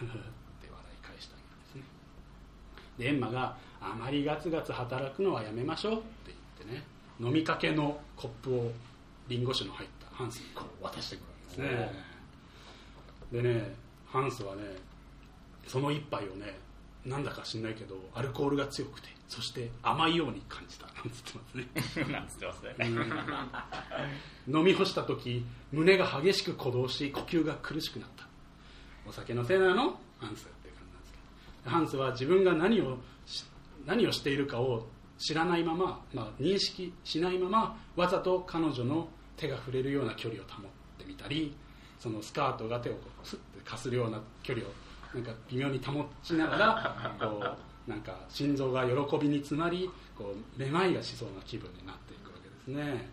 [0.00, 1.82] 笑い返したわけですね。
[2.98, 6.34] でエンマがあまりガツガツ働くのはやめましょうって言
[6.66, 6.84] ってね
[7.20, 8.72] 飲みかけのコップを
[9.28, 11.68] リンゴ酒の入ったハンスにこう渡してくるわけで
[13.30, 13.42] すね。
[13.42, 13.74] でね
[14.06, 14.62] ハンスはね
[15.66, 16.58] その一杯をね
[17.04, 20.86] なんだか知んないけどアルコールが強くてそして甘いように感じた。
[20.86, 22.12] なんつってますね。
[22.12, 22.74] なんつってますね。
[24.48, 28.26] 飲み干した時胸が激しく鼓動し呼吸が苦しくなった。
[29.08, 31.18] お酒のせいなのハンスっていう感じなんですけ
[31.64, 31.70] ど。
[31.70, 33.44] ハンスは自分が何をし
[33.86, 34.88] 何をしているかを
[35.18, 41.54] 知らないまま、まあ、認識しないままわざと彼女の手が触れるような距離を保ってみたり
[41.98, 44.70] そのスカートが手をこうスッてかするような距離を
[45.14, 47.42] なんか微妙に保ちながらこ
[47.86, 53.08] うなんか心臓が喜びに詰まりこうめまいがしそうな気分になっていくわけですね。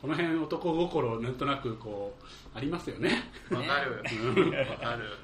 [0.00, 3.30] この辺男心なんとなくこうありますよね。
[3.50, 4.04] わかる。
[4.36, 4.50] うん。
[4.50, 5.16] わかる。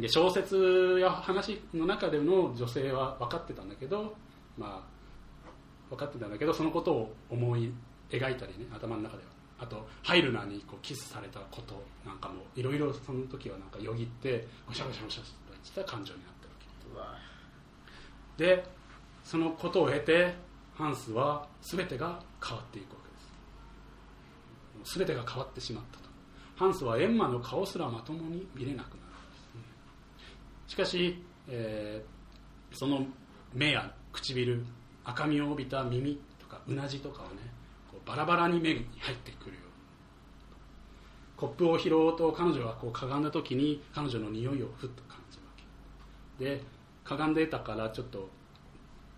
[0.00, 4.14] で小説や話の中での女性は分かってたんだけど
[4.56, 7.72] まあ分かってたんだけどそのことを思い
[8.10, 16.44] 描いたりね頭の中ではあとハイルナーにこうキスされたことなんかもいろいろその時はなんかよぎってごしゃごしゃごしゃと言ってた感情になって
[16.92, 17.18] るわ
[18.36, 18.64] けで
[19.24, 20.34] そのことを経て
[20.74, 23.08] ハンスは全てが変わっていくわけ
[24.80, 24.96] です。
[24.96, 26.04] 全てが変わってしまったと。
[26.54, 28.98] ハンスはエンマの顔すらまともに見れなくなる
[29.32, 29.62] ですね。
[30.68, 32.18] しかし、えー
[32.72, 33.04] その
[33.54, 34.62] 目や唇
[35.04, 37.30] 赤みを帯びた耳とかうなじとかをね
[38.08, 39.62] バラバラに目に入ってくるよ。
[41.36, 45.52] コップを拾おうと彼女はこうかがんだ時に彼女の匂いをふっと感じるわ
[46.38, 46.44] け。
[46.56, 46.62] で
[47.04, 48.30] かがんでたからちょっと、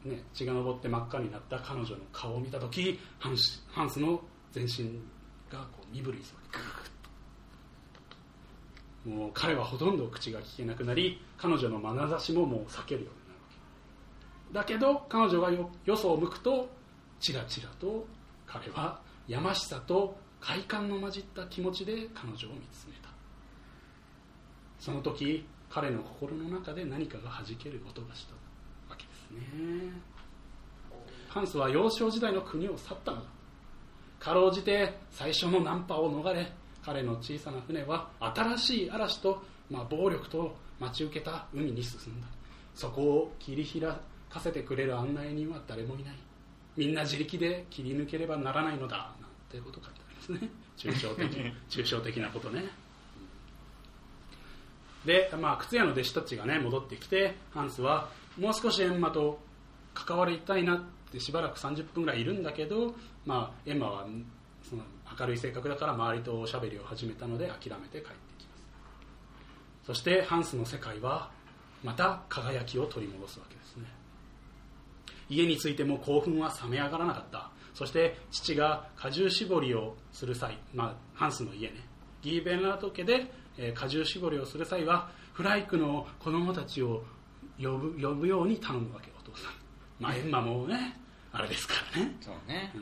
[0.05, 4.21] ね、血が上って真っ赤になった彼女の顔を見た時ハンスハンスの
[4.51, 4.99] 全身
[5.49, 9.21] がこう身震いするわけグーと。
[9.23, 14.75] もう彼はほとんど口が聞けなくなり彼女の眼差しももう避けるようになるわけ。
[14.75, 16.69] だけど彼女がよよそを向くと
[17.21, 18.05] チラチラと
[18.51, 23.11] 彼はやましさと快感の混じった気持ちで彼女を見つめた。
[24.81, 28.33] その時彼の心の中で何かが弾ける音がした
[28.91, 29.93] わけですね。
[31.29, 33.23] ハンスは幼少時代の国を去ったのだ。
[34.19, 36.53] かろうじて最初のナンパを逃れ
[36.85, 42.27] 彼の小さな船は新しい嵐と、まあ、暴力と待ち受けた海に進んだ。
[42.75, 43.89] そこを切り開
[44.29, 46.30] かせてくれる案内人は誰もいない。
[46.81, 50.51] みんな自力で切り抜ければならないのだなんていうこと書いてありますね。
[50.79, 51.27] 抽象的。
[51.69, 52.65] 抽象的なことね。
[55.05, 58.09] で、まあ、靴屋の弟子たちがね戻ってきてハンスは
[58.39, 59.43] もう少しエンマと
[59.93, 62.95] 関わりたいなってしばらく30分ぐらいいるんだけど、
[63.27, 64.07] まあ、エンマは
[64.63, 64.83] その
[65.19, 68.09] 明るい性格だから周りとおしゃべりを始めたので諦めて帰って
[68.39, 69.87] きます。
[69.89, 71.31] そしてハンスの世界は
[71.85, 73.60] また輝きを取り戻すわけです。
[73.60, 73.60] ね
[75.31, 77.51] 家に着いても興奮は冷め上がらなかった。
[77.73, 81.77] そして父が果汁搾りをする際、まあ、ハンスの家ね。
[82.21, 87.05] ギーベンラート家で、えー果汁搾りをする際はフライクの子供たちを
[87.59, 89.53] 呼ぶ呼ぶように頼むわけお父さん。
[89.99, 90.99] まあエンマもね
[91.33, 92.17] あれですからね。
[92.21, 92.73] そうね。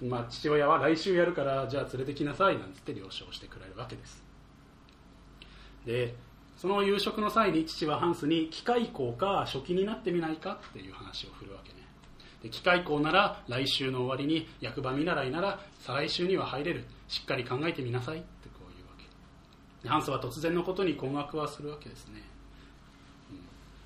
[0.00, 0.08] うん。
[0.08, 4.22] まあ、父親は来週やるからじゃあ連れてきなさいなんつって了承してくれるわけです。
[5.86, 6.14] で
[6.56, 11.81] その夕食の際に父はハンスに機械工か初期になってみないかっていう話を振るわけね
[12.42, 16.84] で機械工なら来週の終わりに役場見習いなら再来週には入れる。
[17.08, 18.18] しっかり考えてみなさい。
[18.18, 19.04] ってこういうわけ。
[19.82, 22.22] でハンスは突然のことに困惑はするわけですね。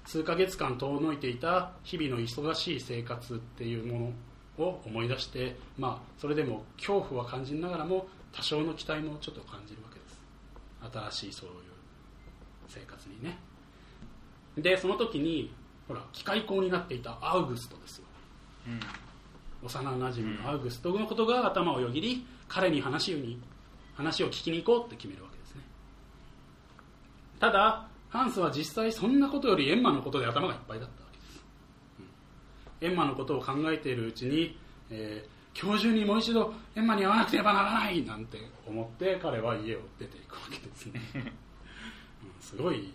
[0.07, 4.13] 数ヶ月間遠のいていた日々の忙しい生活っていうも
[4.59, 11.11] のを思い出して、まあ、それでも恐怖は感じながらも多少の期待もちょっと感じるわけです。
[11.11, 11.55] 新しいそういう
[12.69, 13.39] 生活にね。
[14.57, 15.53] でその時に
[15.89, 18.06] ほら機械工になっていたアウグストですよ。
[19.63, 20.81] 幼なじみのアウグス。
[20.81, 23.41] トのことが頭をよぎり彼に話をに
[23.95, 25.63] 話を聞きに行こうって決めるわけですね。
[27.41, 31.45] ただハンスは実際そんなことよりエンマのことで頭がいっぱいだったわけです、
[32.81, 32.89] うん。
[32.89, 34.59] エンマのことを考えているうちに、
[34.91, 38.37] えー今日中にもう一度エンマに会わなくてはならないなんて
[38.67, 41.33] 思って彼は家を出ていくわけですね、 うん。
[42.43, 42.93] すごい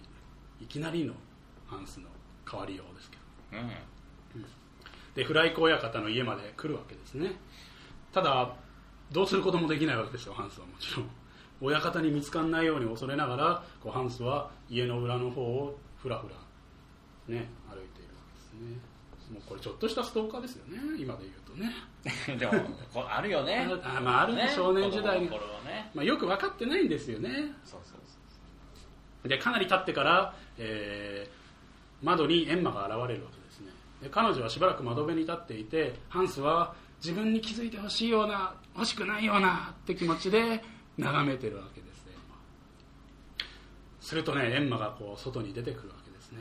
[0.61, 1.15] いきなりの
[1.65, 2.07] ハンスの
[2.47, 3.63] 変わりようですけど。
[3.63, 3.90] うん
[5.15, 7.33] でフライコ親方の家まで来るわけですね。
[8.13, 8.53] ただ
[9.11, 11.09] どうすることもできないわけですよハンスはもちろん。
[11.61, 16.35] 親方に見つからないように恐れながらこうハンスは家の裏の方をふらふら、
[17.35, 18.91] ね、歩いているわけですね。
[19.31, 21.71] もうこれちょっとしたストーカーですよね今で言うとね。
[22.37, 22.53] でも
[22.93, 23.69] こうあるよね。
[23.83, 25.29] あまああるね少年時代に。
[25.29, 27.29] ねまあ、よく分かってないんですよね。
[27.63, 27.99] そうそう
[29.21, 31.41] そでかなり経ってから、えー
[32.01, 33.40] 窓にエンマが現れるわけ
[34.09, 36.73] 彼女はしばらく窓辺に立っていてハンスは
[37.03, 40.63] 自分に気づいてほしいような欲しくないようなって気持ちで
[40.97, 42.13] 眺めてるわけですね。
[43.99, 46.39] するとねエンマがこう外に出てくるわけですね。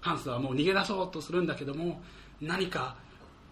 [0.00, 2.02] ハンスはもう逃げ出そうとするんだけども
[2.40, 2.96] 何か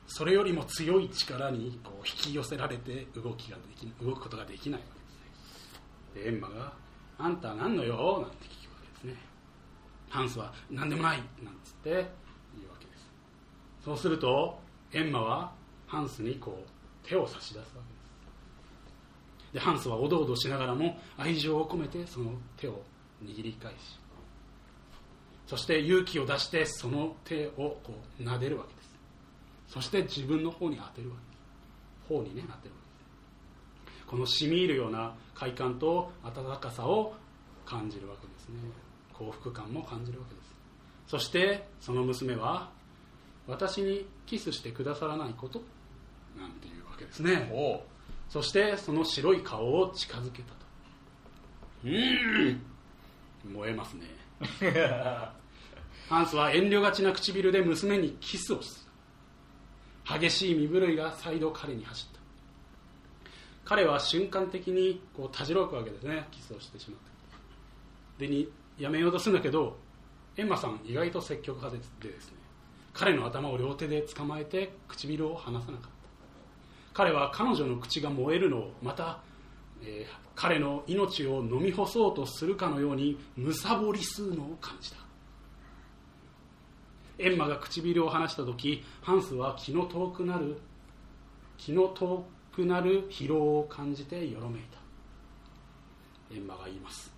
[0.07, 4.87] それよりも強い力にこう引き寄せられて動きができ動くことができないわ
[6.15, 6.23] けですね。
[6.25, 6.73] でエンマが
[7.19, 9.17] 「あんたは何の用?」なんて聞くわけですね。
[10.11, 12.11] ハンスは「何でもない」なんつって
[13.85, 14.59] そうすると
[14.93, 15.53] エンマは
[15.87, 17.75] ハンスにこう手を差し出すわけで
[19.51, 19.55] す。
[19.55, 22.83] でハンスはおどおどしながらも愛情を込めてその手を
[23.23, 23.77] 握り返し
[25.47, 27.51] そして勇気を出してその手を
[27.83, 28.95] こう撫でるわけです。
[29.69, 31.37] そして自分の方に当てるわけで
[32.07, 32.09] す。
[32.09, 32.81] 方にね当てるわ
[33.87, 34.07] けです。
[34.07, 37.15] この染み入るような快感と温かさを
[37.67, 38.57] 感じるわけですね。
[39.13, 40.55] 幸福感も感じるわけです。
[41.07, 42.71] そしてその娘は
[43.53, 45.63] 私にキスしてくださらないこと
[46.39, 47.53] なんていうわけですね。
[48.29, 50.57] そしてその白い顔を近づけたと。
[51.85, 52.63] うーん。
[53.53, 54.07] 燃えますね。
[56.09, 58.83] ハンスは遠慮がちな唇で娘にキスをし
[60.05, 62.21] た激しい身震いが再度彼に走った。
[63.65, 66.27] 彼は瞬間的にこうたじろくわけですね。
[66.31, 67.13] キスをしてしまった。
[68.19, 68.49] でに
[68.79, 69.77] やめようとするんだけど
[70.37, 72.42] エンマさん意外と積極派でですね
[72.93, 75.89] 彼の頭を両手で捕まえて唇を離さなかった。
[76.95, 79.21] 彼は彼女の口が燃えるのをまた、
[79.83, 84.97] えー彼の命を飲み干そうとするかのようにむさぼり吸うのを感じた。
[87.19, 90.57] エンマが唇を離した時ハンスは気の遠くなる
[91.59, 96.35] 気の遠くなる疲労を感じてよろめいた。
[96.35, 97.13] エンマが言います。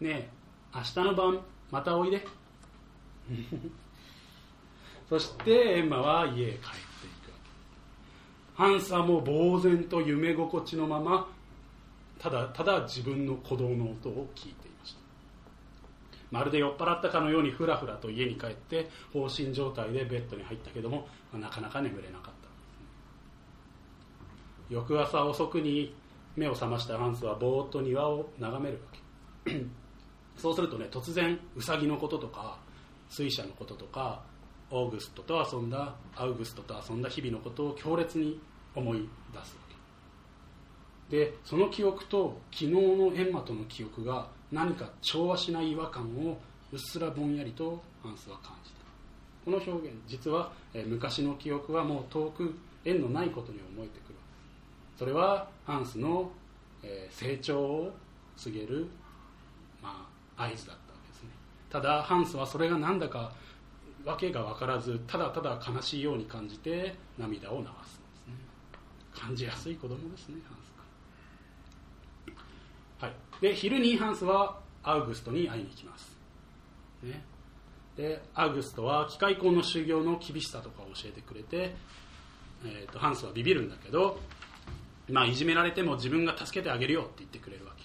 [0.00, 0.30] ねえ
[0.74, 2.26] 明日の晩またおいで。
[5.08, 7.32] そしてエンマは家へ帰っていく。
[8.54, 11.28] ハンスはも呆然と夢心地のまま
[12.18, 15.00] ただただ自分の鼓動の音を聞いていました。
[16.30, 22.46] まるで酔っ払ったかのようにふらふらと家に帰って放心状態でベッドに入ったけども、なかなか眠れなかった。
[24.68, 25.94] 翌朝遅くに
[26.34, 28.98] 目を覚ましたハンスはぼーっと庭を眺めるわ
[29.44, 29.64] け。
[30.36, 32.58] そうするとね突然ウサギのこととか
[33.08, 34.22] 水車のこととか
[34.70, 38.40] オーグストと遊んだアウグストと遊んだ日々のことを強烈に
[38.74, 39.60] 思い出すわ
[41.08, 41.16] け。
[41.16, 46.38] でその記憶と昨日のエンマとの記憶が何か調和しない違和感を
[46.72, 48.76] うっすらぼんやりとハンスは感じた
[49.46, 52.52] この表現実は、昔の記憶はもう遠く
[52.84, 54.16] 縁のないことに思えてくる。
[54.98, 56.32] それはハンスの、
[57.10, 57.92] 成長を
[58.36, 58.88] 告げる、
[59.80, 60.04] ま
[60.36, 61.30] あ、合図だったわけですね。
[61.70, 63.32] ただハンスはそれが何だか
[64.06, 68.34] わけが分からずただただ悲しいように感じて涙を流すんですね。
[69.12, 72.30] 感じやすい子供ですねハンス
[73.00, 73.06] が。
[73.08, 76.16] はいで昼にハンスはアウグストに会いに行きます、
[77.02, 77.24] ね、
[77.96, 81.74] でアウグストは機械工の修行の厳しさとかを教えてくれて、
[82.64, 84.20] えー、とハンスはビビるんだけど、
[85.10, 87.84] まあ、いじめられても自分が助けてあげるよって言ってくれるわけ。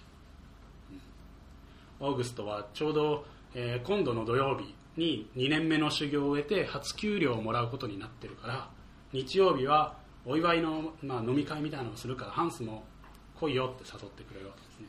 [1.99, 8.69] オーグストはちょうど、えー今度の土曜日に2年目の修行を終えて初給料をもらうことになってるから
[9.13, 12.83] 日曜日はお祝いの、まあ、飲み会みたいなのをするからハンスも
[13.39, 14.87] 来いよって誘ってくれるわけですね。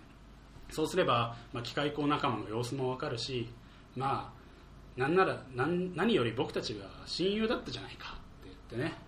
[0.71, 3.49] そうすれば、まあ、機械工仲間の様子もわかるし
[3.97, 8.99] まあなんなら何何より僕たちが親友だったじゃないかって言ってね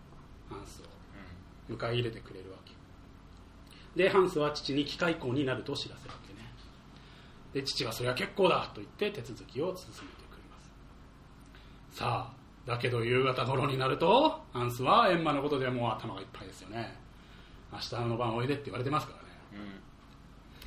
[0.49, 2.73] ハンスを迎え入れてくれるわけ。
[3.97, 6.49] でハンスは父に機械工になると知らせるわけね。
[7.53, 10.14] で父はそれは結構だと言って手続きを進めてくれます
[11.95, 12.35] さあ
[12.67, 16.99] だけど夕方頃になるとハンスはエンマのことでもう頭がいっぱいですよね。
[17.73, 19.27] 明日の晩おいでって言われてますからね。
[19.53, 19.71] うん。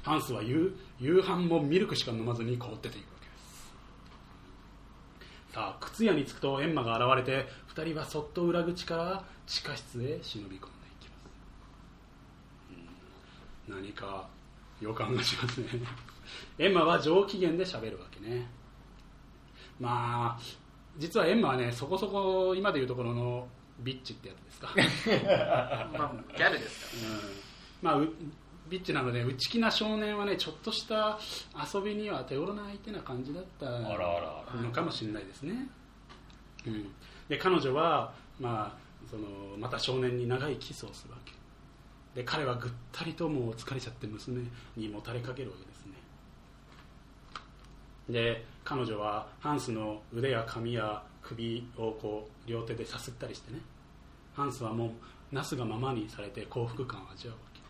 [0.03, 3.73] ハンスは夕夕飯もミルクしか飲まずに凍ってていくわけです。
[5.53, 10.61] さあ靴屋に着くとエンマが現れて2人はそっと裏口から地下室へ忍び込んでい
[11.01, 11.15] きま
[13.67, 13.75] す、うん。
[13.75, 14.29] 何か
[14.79, 15.67] 予感がしますね。
[16.57, 18.49] エンマは上機嫌で喋るわけね。
[19.77, 20.66] まあ
[20.97, 23.47] 実はエンマはねそこそこ今でいうところの
[23.79, 24.69] ビッチってやつですか。
[25.97, 27.85] まあ、ギャルですかうん。
[27.85, 28.13] まあ、う
[28.69, 31.17] ビッチなので内気な少年はねちょっとした
[31.73, 34.61] 遊びには手頃な相手な感じだったあらあらあら。
[34.61, 35.69] のかもしれないですね、
[36.65, 36.91] うん、
[37.29, 41.33] で彼女は、まあ、そのまた少年に長いキスをするわけ。
[42.15, 44.43] で彼はぐったりともう疲れちゃって娘
[44.75, 45.93] にもたれかけるわけですね。
[48.09, 53.59] で彼女はハンスの腕や髪や首をこう両手でさすったりしてね。
[54.33, 54.91] ハンスはも
[55.31, 57.61] うなすがままにされて幸福感を味わうわけ。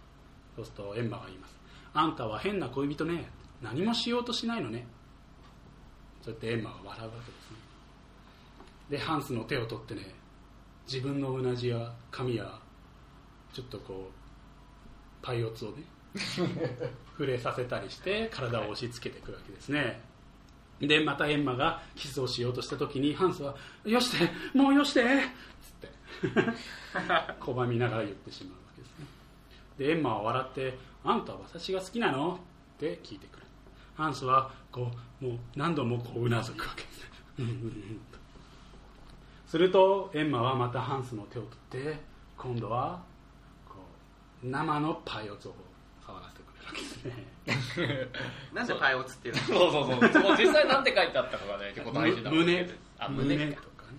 [0.55, 1.55] そうするとエンマが言います。
[1.93, 3.29] あんたは変な恋人ね。
[3.61, 4.87] 何もしようとしないのね。
[6.23, 7.57] そうやってエンマが笑うわけですね。
[8.89, 10.15] でハンスの手を取ってね。
[10.91, 12.59] 自分のうなじや髪や
[13.53, 15.83] ちょっとこうパイオツをね。
[17.13, 20.01] 触れさせたりして体を押し付けてくるわけですね
[20.79, 23.55] でまたエンマがキスをしようとした時にハンスは
[23.85, 25.21] 「よしてもうよして!」っつっ
[25.81, 25.91] て
[27.41, 29.05] 拒みながら言ってしまうわけですね
[29.77, 32.39] でエンマは笑って「あんたは私が好きなの?」
[32.77, 33.45] って聞いてくる
[33.95, 37.05] ハンスはこうもう何度もこううなずくわけですね
[37.39, 37.61] うんうんうん
[38.11, 38.17] と
[39.47, 41.99] するとエンマはまたハンスの手を取って
[42.37, 43.01] 今度は
[43.67, 43.75] こ
[44.43, 45.55] う生のパイを触
[48.53, 49.41] なんでパイオツっていうの？
[49.41, 50.13] そうそうそう。
[50.13, 52.69] そこ実際なんて書いてあったかがね結構大事なむ胸。
[52.99, 53.53] あ胸胸。
[53.53, 53.97] かとかね。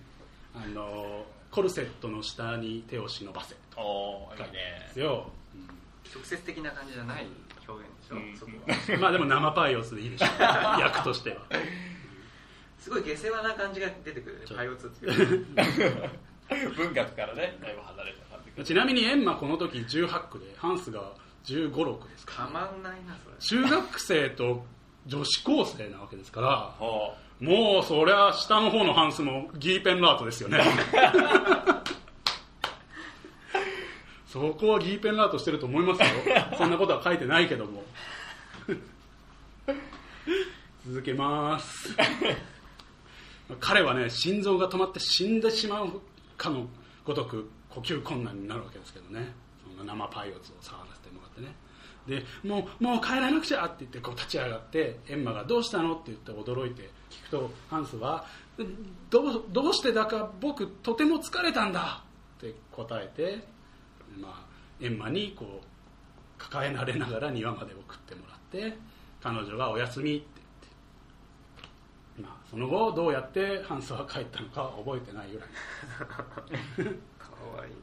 [0.55, 4.89] あのコルセットの下に手を忍ばせとおーいいかでね。
[4.93, 5.31] すよ、
[6.13, 7.25] 直接的な感じじゃない
[7.67, 8.37] 表現でしょ、うん。
[8.37, 8.95] そこは。
[8.95, 9.01] うん。
[9.01, 10.29] まあでも生パイオツでいいでしょう。
[10.81, 11.37] 役としては。
[12.77, 15.45] すごい下世話な感じが出てくるねパイオツっていう。
[16.75, 21.13] 文学からねだいぶ離れた感じちなみにエンマこの時18区でハンスが
[21.49, 22.47] 1 5 6ですか。
[22.47, 23.63] たまんないなそれ。
[23.65, 24.63] 中学生と
[25.07, 30.59] 女子高生なわけですからほもうそりゃ下の方のハンスもギーペンラートですよね。
[34.27, 36.07] そこはギーペンラートしてると思いますよ。
[36.55, 37.83] そんなことは書いてないけども。
[40.85, 41.95] 続けます。
[43.59, 46.01] 彼はね心臓が止まって死んでしまう
[46.37, 46.67] かの
[47.05, 49.33] ごとく呼吸困難になるわけですけどね。
[49.47, 49.48] そ
[49.79, 51.55] の生パイオツを触らせてもらってね。
[52.07, 58.25] でもうもう帰らなくちゃって言ってこう立ち上がってエンマが「どうしたの?」って言って驚いて聞くとハンスは
[59.09, 62.03] 「どうどうしてだか僕とても疲れたんだ」
[62.37, 63.47] って答えて、
[64.19, 64.45] まあ、
[64.79, 65.67] エンマにこう
[66.39, 68.77] 抱えられながら庭まで送ってもらって
[69.21, 70.27] 彼女が「おやすみ」って
[72.17, 75.49] 言って、まあ、その後どうやってハンスは帰ったのかは覚えてないぐらい。
[77.19, 77.71] かわいい。
[77.71, 77.79] うん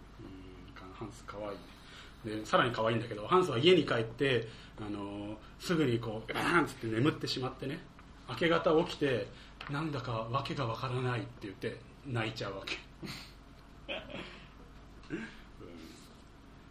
[0.98, 1.75] ハンスかわいいね
[2.24, 4.48] でさらに可愛いんだけどハンスは家に帰って
[4.84, 7.78] あのすぐにこうガーンって眠ってしまってね
[8.28, 9.28] 明け方起きて
[9.70, 12.76] なんだか訳がわからないって言って泣いちゃうわけ、
[15.10, 15.18] うん。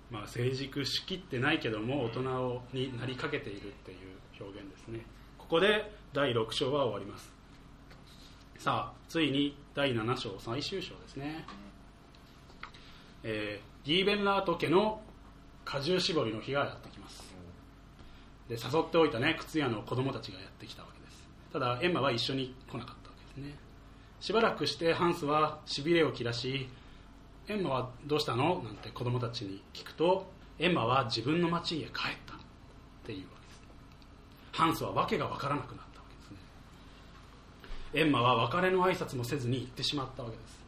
[0.09, 3.97] まあ成熟しきってないけども大人になりかけているっていう
[4.43, 5.05] 表現ですね。
[5.37, 7.33] ここで第6章は終わります。
[8.57, 11.45] さあついに第7章最終章ですね。
[13.23, 14.99] えーギーベンラート家の
[15.65, 17.35] 果汁絞りの日がやってきます。
[18.47, 21.27] で誘っておいたね靴屋の子供たちがやってきたわけです。
[21.51, 23.57] ただエンマは一緒に来なかったわけですね。
[24.21, 26.69] しばらくしてハンスはしびれを切らし
[27.47, 28.61] エンマはどうしたの？
[28.63, 31.89] なんて子供たちに聞くとエンマは自分の町へ帰っ
[32.25, 32.37] たっ
[33.03, 33.61] ていうわけです。
[34.53, 38.01] ハンスは訳が分からなくなったわけですね。
[38.01, 40.63] エンマは別れの挨拶もせずに行ってしまったわけです。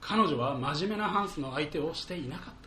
[0.00, 2.63] 彼女は真面目なハンスの相手をしていなかった。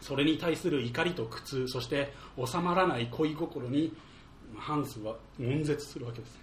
[0.00, 3.92] それに対する怒りと苦痛そして収まらない恋心に
[4.56, 6.38] ハンスは悶絶するわけです。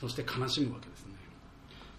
[0.00, 1.14] そして悲しむわけですね。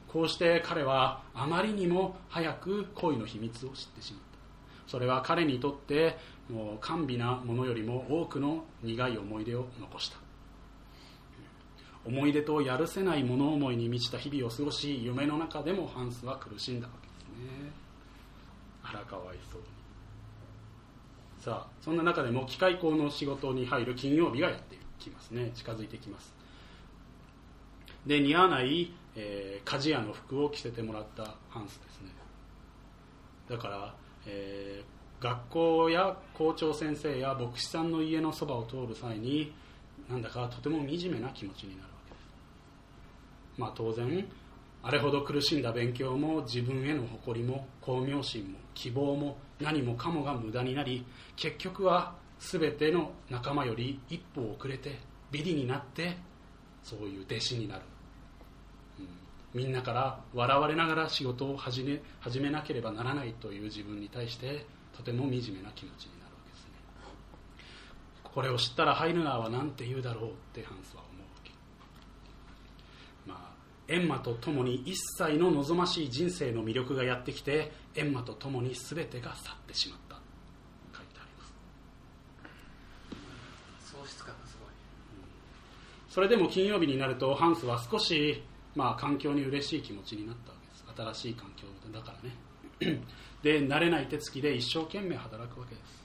[0.08, 4.30] こうして彼はあまりにも早く恋の秘密を知ってしまった。
[4.92, 6.18] それは彼にとって
[6.50, 10.18] もう甘美なものよりも多くの苦い思い出を残した。
[12.06, 17.72] 思い出とやるせない物思いに満ちた日々を過ごし夢の中でもハンスは苦しんだわけですね。
[18.84, 19.62] あらかわいそう
[21.40, 25.52] さあそんな中でも機械工の仕事に入る金曜日がやってきますね。
[25.56, 26.34] 近づいてきます。
[28.06, 32.10] で似合わない、えー鍛冶屋の服を着せてもらったハンスですね。
[33.50, 39.54] だから、えー学校や校長先生や牧師さんの家のそばを通る際に
[40.10, 42.24] なんだかとても惨めな気持ちになるわけです。
[43.58, 44.26] まあ当然
[44.82, 51.06] あれほど苦しんだ勉強も自分への誇りも功名心も希望も何もかもが無駄になり
[51.36, 55.00] 結局は全ての仲間より一歩遅れて
[55.32, 56.18] ビリになって
[56.84, 57.82] そういう弟子になる、
[59.00, 59.62] うん。
[59.62, 66.72] みんなから笑われながら仕事を始め始めなければならないという自分に対してとても惨めな気持ちになるわけですね。
[68.24, 71.04] これを知ったらハイヌガーは何て言うだろうってハンスは
[73.90, 80.16] 思うわけまあエンマと共に一切の望ましい人生の魅力がやってきてエンマと共に全てが去ってしまった。
[80.96, 81.46] 書いてありま
[83.82, 83.96] す。
[83.96, 84.70] 喪失感がすごい。
[86.10, 88.44] それでも金曜日になるとハンスは少し、
[88.76, 91.14] まあ、環境に嬉しい気持ちになったわけです。
[91.14, 92.36] 新しい環境だからね。
[93.44, 96.00] で慣れない手つきで一生懸命働くわけです。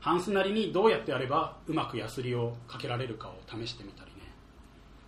[0.00, 4.13] ハンスなりにどうやってやればうまくヤスリをかけられるかを試してみたりね、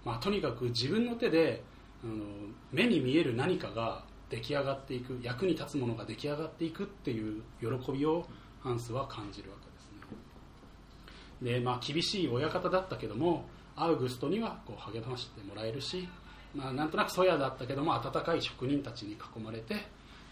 [0.07, 1.65] まあ、とにかく自分の手で
[2.05, 2.25] あの
[2.71, 8.25] 目に見える何かが出来上がっていく役に立つものが出来上がっていくっていう喜びを
[8.61, 11.59] ハンスは感じるわけですね。
[11.59, 16.09] で、まあ、厳しい親方だったけどもアウグストにはこう励ましてもらえるし、
[16.55, 19.75] まあ、なんとなくそやだったけども温かい職人たちに囲まれて、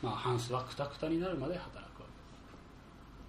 [0.00, 2.06] まあ、ハンスはくたくたになるまで働くわ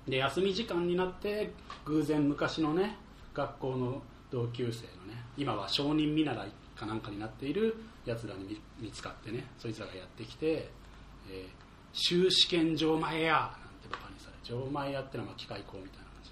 [0.05, 0.11] けです。
[0.11, 1.51] で休み時間になって
[1.85, 2.99] 偶然昔のね
[3.33, 7.75] 学校の同級生のね今は証人見習いかなんかになっている
[8.05, 10.69] やつらに見つかってねそいつらがやってきて
[11.29, 11.65] 「えー
[11.95, 13.33] 修試験場前や」
[13.63, 16.31] なんてバカにされ場前やってのはまあ機械工みたいな感じ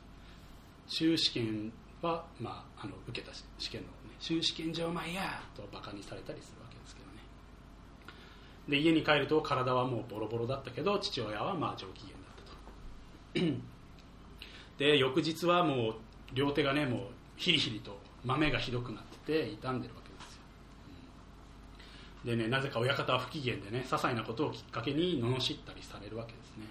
[0.87, 7.13] 修試験は、まあ、あの受けた試験の、ね、修試験場前やとバカにされたりするわけですけどね。
[8.67, 12.45] で家に帰ると体はもうボロボロだったけど父親はまあ上機嫌だっ
[13.33, 13.63] たと。
[14.77, 15.95] で翌日はもう
[16.33, 16.99] 両手がねもう
[17.37, 20.41] ヒリヒリと豆がひどくなってて傷んでるわけですよ、
[22.25, 26.65] うんでねなぜか親方は不機嫌でね些細なことをきっかけに罵ったりされるわけですね。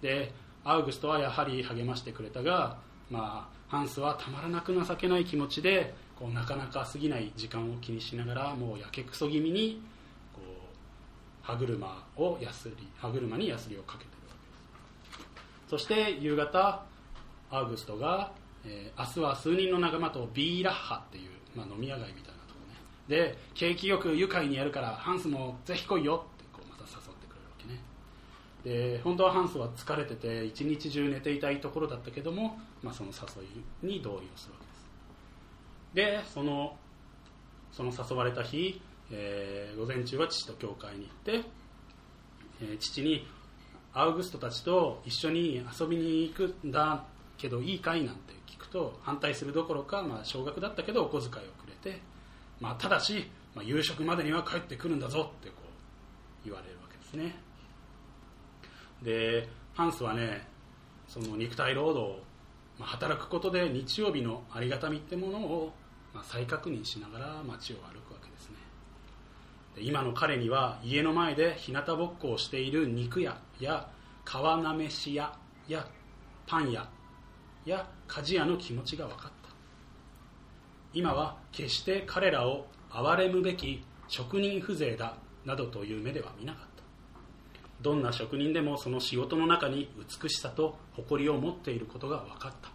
[0.00, 0.32] で
[0.64, 2.78] アウグストはやはり励ましてくれたが、
[3.10, 9.80] まあ、ハンスはたまらなく情けない気持ちでこうなかなか過ぎない時間を気にしながらもうやけくそ気味に
[10.32, 14.34] こう歯車をやすり歯車にヤスリをかけてるわ
[15.68, 15.70] けです。
[15.70, 16.82] そして夕方
[17.50, 18.32] アウグストが、
[18.66, 22.76] えー明日は数人の仲間とビーラッハっていう、まあ、飲み屋街みたいなとこね。
[23.08, 27.80] で景気よく愉快にやるからハンスもぜひ来いよってこうまた誘ってくれるわけね。
[28.64, 33.44] で本当はハンスは疲れてて一日中寝ていたいところだったけども、まあ、その誘
[33.84, 34.60] いに同意をするわ
[35.94, 36.26] けです。
[36.26, 36.76] でその
[37.72, 41.48] その誘われた日、えー午前中は父と教会に行って、
[42.62, 43.26] えー父に
[43.92, 47.04] アウグストたちと一緒に遊びに行くんだ
[47.38, 48.04] けどいいかい？
[48.04, 48.32] なんて
[48.76, 52.02] と反対するどころか、まあ、少額だったけどお小遣いをくれて、
[52.60, 57.34] まあ、ただし、まあ、夕食までには帰ってくるんだぞってこう言われるわけですね。
[59.02, 60.46] でハンスはね
[61.08, 62.20] その肉体労働、
[62.78, 65.72] まあ、働くことで日曜日のありがたみってものを、
[66.12, 68.56] まあ、再確認しながら街を歩くわけですね。
[69.76, 73.88] で今の彼には家の前で日向ぼっこをしている肉屋や
[74.26, 75.32] 皮なめし屋
[75.66, 75.86] や
[76.46, 76.86] パン屋
[77.66, 79.32] や鍛冶屋の気持ちが分かった。
[80.94, 86.66] 今は決して彼らを憐れむべき職人風情だなどという目では見なかった。
[87.82, 89.90] どんな職人でもその仕事の中に
[90.22, 92.70] 美しさと誇りを持っていることが分かった。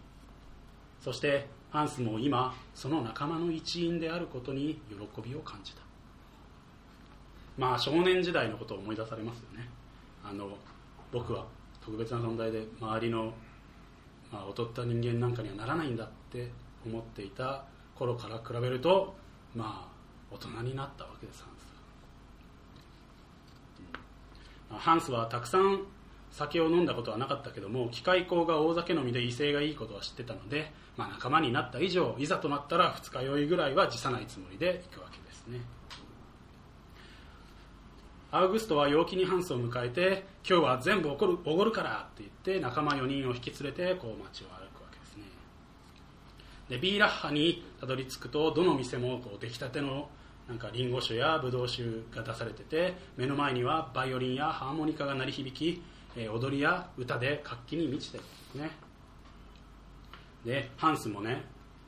[1.00, 5.82] そしてハンスも今その仲間の一員であることに喜びを感じた。
[7.58, 9.70] まあ少年時代のことを思い出されますよね。
[10.24, 10.58] あの
[11.12, 11.46] 僕は
[11.84, 13.34] 特別な存在で周りの、
[14.32, 16.50] まあ、劣った人間なんかにはならないんだって
[16.86, 17.66] 思っていた
[17.96, 19.14] 頃から比べると
[19.56, 21.64] まあ大人になったわけですハンス
[23.92, 24.00] は。
[24.72, 25.82] まあハンスはたくさん
[26.32, 35.60] 酒を飲んだことはなかったけども機械工が大酒飲みで威勢がいいことは知ってたので、まあ、仲間になった以上いざとなったら二日酔いぐらいは辞さないつもりで行くわけですね。
[38.34, 45.24] アウグストは陽気にハンスを迎えて今日は全部おごるおごるからって言って仲間4人を引き連れてこう街を歩くわけですね。
[46.70, 50.08] でビーラッハにたどり着くとどの店もこう出来たての
[50.48, 51.84] なんかリンゴ酒やブドウ酒
[52.16, 55.84] が出されてて目の前にはバイオリンやハーモニカが鳴り響き、
[56.16, 58.72] えー踊りや歌で活気に満ちてるんですね。
[60.46, 61.44] でハンスもね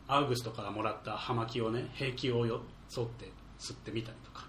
[0.09, 2.63] アウグストからもらった葉巻をね平気をよ
[2.95, 4.45] 沿って吸ってみたりとか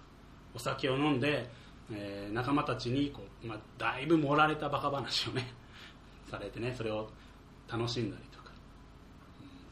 [0.53, 1.49] お酒を飲んで、
[1.91, 5.53] えー仲間たちにこう、まあ、だいぶ盛られたバカ話をね
[6.29, 7.09] されてねそれを
[7.67, 8.51] 楽しんだりとか、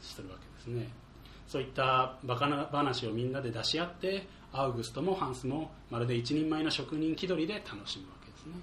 [0.00, 0.90] するわけですね。
[1.46, 8.54] そういったバカな話をみんなで出し合ってアウグストもハンスもまるで一人前の職人気取りで楽しむわけですね。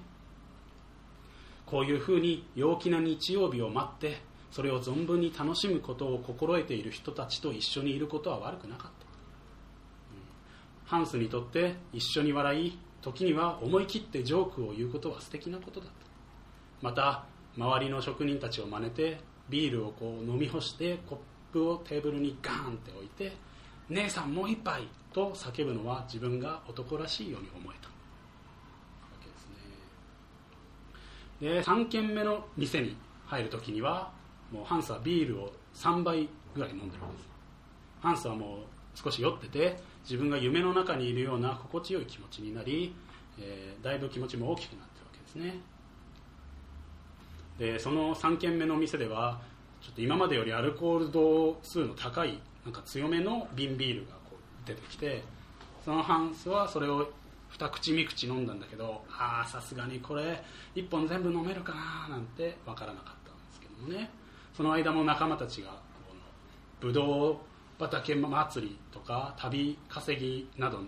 [1.66, 4.22] こういうふうに陽気な日曜日を待って
[4.52, 9.06] それを存分に楽しむことを心得ている人たちと一緒にいることは悪くなかった、
[10.96, 11.00] うん。
[11.00, 15.94] ハンスにとって一緒に笑い時には思い切ってジョークを言うことは素敵なことだった。
[16.82, 17.26] また
[17.58, 21.18] 周りの職人たちを真似てビールをこう飲み干してコッ
[21.52, 23.34] プをテーブルにガーンって置いて
[23.90, 27.88] 「姉さんもう一杯!」と叫ぶのは自分が男らしいように思えた。
[27.88, 27.94] わ
[29.22, 29.48] けです
[31.42, 31.54] ね。
[31.54, 32.96] で3軒目の店に
[33.26, 34.12] 入るときには
[34.52, 37.30] もうハンスはビールを3杯ぐらい飲んでるわけです。
[38.02, 38.60] ハンスはもう
[38.96, 42.96] 少し酔ってて自分が夢の中にいるような心地よい気持ちになり、
[43.40, 45.60] えーだいぶ気持ちも大きくなってるわけですね。
[47.58, 49.42] でその3軒目のお店では
[49.82, 55.24] ちょっと今までよりアルコール度数の高いなんか強めの瓶ビールがこう出てきて
[55.84, 57.12] そのハンスはそれを
[57.50, 60.44] 二口三口飲んだんだけどああさすがにこれ
[60.76, 61.74] 1本全部飲めるか
[62.08, 64.10] ななんて分からなかったんですけどもね。
[64.56, 65.76] その間も仲間たちがこ
[66.14, 66.22] の
[66.80, 67.38] ブドウ
[67.82, 70.86] 畑祭りとか旅稼ぎなどの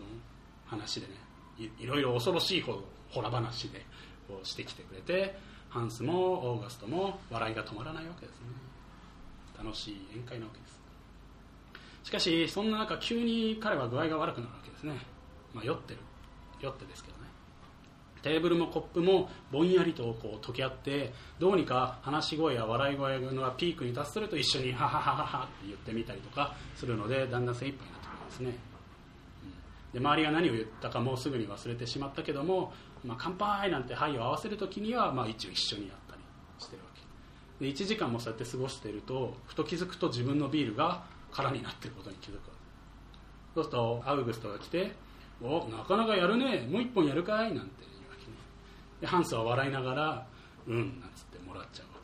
[0.66, 1.14] 話でね
[1.58, 3.86] いいろいろ恐ろしいほどほら話で
[4.28, 5.36] こうしてきてくれて
[5.70, 8.46] ハンスもオーガストも笑いが止まらないわけですね。
[9.58, 10.80] 楽しい宴会なわけです。
[12.04, 14.94] しかしそんな中急に彼は具合が悪くなるわけですね、
[15.54, 16.00] まあ、酔ってる。
[16.62, 17.13] 酔ってですけど。
[18.24, 27.46] テーブルもコップもぼんやりとこう溶け合ってどうにか話し声や笑い声がピークに達すると一緒にハハハハハって言ってみたりとかするのでだん。
[27.46, 28.74] だん精一杯になってくるんですね
[29.94, 32.74] で周りが何を言ったかもうすぐに忘れてしまったけども、
[33.06, 36.22] まあ、乾杯なんて「はい」を合わせる時には、まあ、一応一緒にやったり
[36.58, 36.90] してるわ
[37.60, 37.66] け。
[37.66, 42.40] で1時間もそうやって過ごしているとふと気づくと自分のビールが空になっていることに気づく。
[43.54, 44.96] そうするとアウグストが来て
[45.42, 46.68] 「おなかなかやるね。
[46.68, 47.93] もう一本やるかい?」なんて
[49.04, 50.26] でハンスは笑いながら
[50.66, 52.02] 「うん」なんつってもらっちゃうわ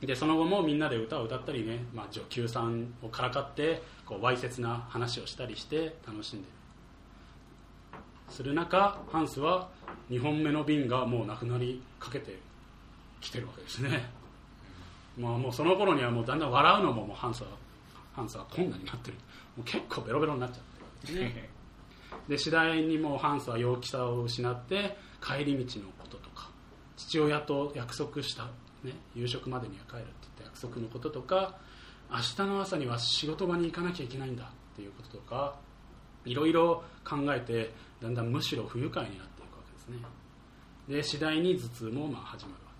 [0.00, 0.06] け。
[0.06, 6.52] でその後もみんなで歌を歌ったりね、まあ、女給さんをからかってこうわいせつな話をしたりして楽しんでる。
[8.30, 9.68] する中ハンスは
[10.08, 12.38] 2本目の瓶がもうなくなりかけて
[13.20, 14.10] きてるわけですね、
[15.18, 17.50] まあ、もうその頃にはもうだんだん笑うのももうハンスは
[18.14, 19.18] ハンスは困難になってる。
[19.54, 20.84] もう結構ベロベロになっちゃってる。
[20.84, 21.50] わけですね。
[22.26, 26.50] で次第にもうハンスは陽気さを失って帰り道のこととか
[26.96, 28.44] 父親と約束した、
[28.84, 31.56] ね、夕食までには帰るって言った約束のこととか
[32.10, 35.56] 明日の朝には仕事場に行かなきゃいけないんだっていうこととか
[36.26, 37.72] いろいろ考えて
[38.02, 39.98] だんだんむしろ不愉快になっていくわけですね。
[40.88, 42.72] で次第に頭痛もまあ始まるわ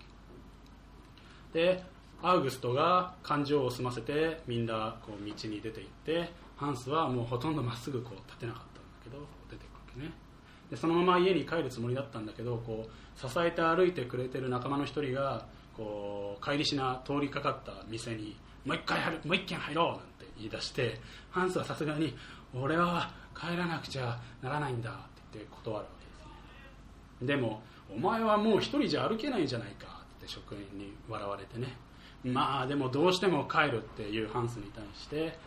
[1.53, 1.59] け。
[1.59, 1.83] で
[2.21, 9.17] アウグストが感情を済ませてみんなこう道に出て行ってハンスはもうほとんどまっすぐこう立てなかったんだけど
[9.49, 10.24] 出ていくわけね。
[10.69, 15.45] でそのまま家に帰るつもりだったんだけどこう支えて歩いてくれてる仲間の一人が
[15.77, 18.35] こう帰りしな通りかかった店に
[18.65, 20.03] もう一回入るもう一軒入ろうなんて
[20.37, 20.99] 言い出して
[21.29, 22.15] ハンスはさすがに
[22.53, 24.99] 俺は帰らなくちゃならないんだって
[25.33, 27.35] 言って断るわけですね。
[27.35, 27.61] でも
[27.93, 31.77] お前はもう一人じゃ歩けないんじゃないかって職員に笑われてね
[32.23, 35.37] まあでもどうしても帰るっていうハンスに対して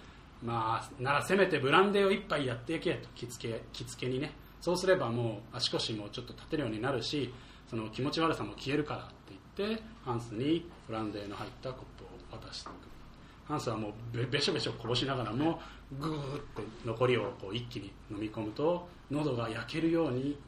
[0.43, 7.33] まあならせめてブランデーを一杯やっていけと着付け着付けにねそうすればもう足腰もちょっと立てるようになるし
[7.69, 9.15] その気持ち悪さも消えるからって
[9.59, 12.89] 言ってハンスにブランデーの入ったコップを渡していく
[13.49, 15.61] ハンスはもうべしょべしょこぼしながらも
[15.99, 20.39] グーって残りをこう一気に飲み込むと喉が焼けるように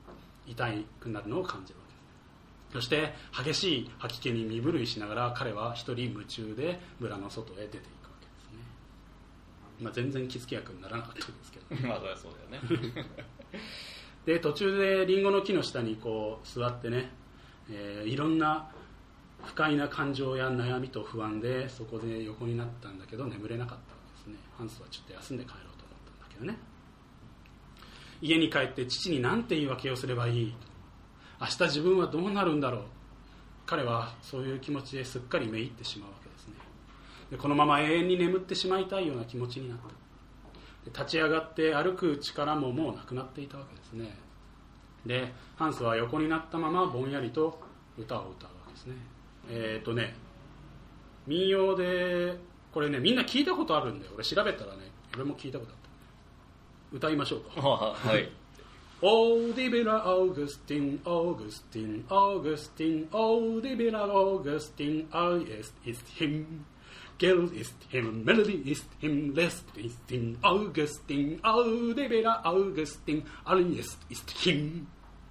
[0.47, 0.69] 痛
[1.01, 2.81] くなるのを感じるわけです。
[2.81, 7.89] そして激しい吐き気に身震いしながら彼は一人夢中で村の外へ出ていくわ
[8.21, 8.59] けですね、
[9.81, 13.11] まあ、全然気付き役にならなかったんですけど まあそりゃそうだよね。
[14.27, 17.11] で途中でリンゴの木の下にこう座ってね、
[17.71, 18.71] えーいろんな
[19.43, 24.37] 不快な感情や悩みと不安でそこで横になったんだけど眠れなかったわけですね。
[24.59, 26.59] ハンスはちょっと休んで帰ろうと思ったんだけどね。
[28.21, 30.55] 家に帰って父に何て言い訳をすればいい？
[31.41, 32.83] 明日自分はどうなるんだろう？
[33.65, 36.55] 彼はそういう気持ちですっかりめいってしまうわけですね。
[37.31, 39.85] でこのまま永遠に眠ってしまいたいような気持ちになった。
[40.87, 44.17] 立ち上がって歩く力ももうなくなっていたわけですね。
[45.07, 47.61] でハンスは横になったままぼんやりと
[47.99, 48.95] 歌を歌うわけですね。
[49.49, 50.15] えっ、とね
[51.27, 52.39] 民謡で
[52.73, 54.13] これねみんな聞いたことあるんだよ。
[54.15, 55.81] 俺調べたらね俺も聞いたことあっ
[56.93, 57.61] 歌いましょうか。
[57.61, 58.31] はい。
[59.03, 66.67] Oh, die Bella Augustin, Augustin, Augustin, oh, die Bella Augustin, alles ist him.
[67.21, 73.99] Geld ist him, Melody ist him, Lest ist him, Augustin, oh, die Bella Augustin, alles
[74.09, 74.87] ist him.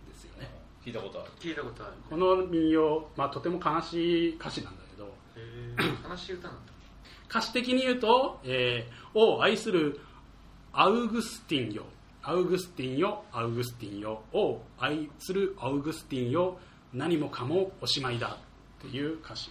[0.07, 0.51] ですよね。
[0.85, 1.31] 聞いたことある。
[1.39, 1.93] 聞いたことある。
[2.07, 5.11] この民謡、まあ、とても悲しい歌詞なんだけど、
[6.07, 6.73] 悲しい歌なんだ。
[7.27, 9.99] 歌詞的に言うと、えーを愛する
[10.71, 11.85] アウグスティンよ
[12.21, 14.21] アウグスティンよアウグスティンよ。
[14.33, 16.59] を愛するアウグスティンよ
[16.93, 18.37] 何もかもおしまいだ。
[18.77, 19.49] っていう歌詞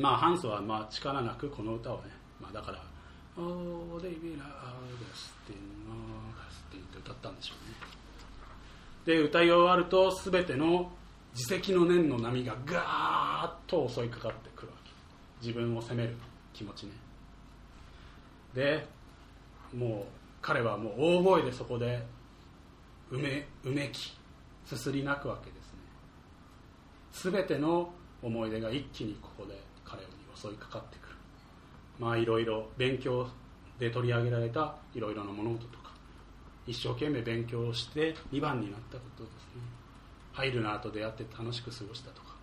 [0.00, 2.82] まあハンスはまあ力なくこの歌をね、まあ、だから
[3.36, 5.58] 「オーデイビラアウグスティン
[5.90, 7.74] アウグスティン」って歌ったんでしょうね。
[9.04, 10.90] で歌い終わると全ての
[11.34, 14.90] 自責の念の波がガーッと襲いかかってくるわけ。
[15.46, 16.16] 自分を責める
[16.52, 16.92] 気持ちね。
[18.54, 18.86] で
[19.76, 20.04] もう
[20.40, 22.06] 彼はもう大声でそこで
[23.10, 24.16] うめうめき
[24.64, 25.56] すすり泣くわけで
[27.22, 27.92] すね全ての
[28.22, 29.58] 思い出が一気にここで
[30.48, 31.16] 襲いかかってくる。
[31.98, 33.26] まあいろいろ勉強
[33.78, 35.90] で取り上げられたいろいろな物事とか
[36.66, 39.62] 一生懸命勉強をして2番になったことですね。
[40.32, 42.34] ハイルナーと出会って楽しく過ごしたとか、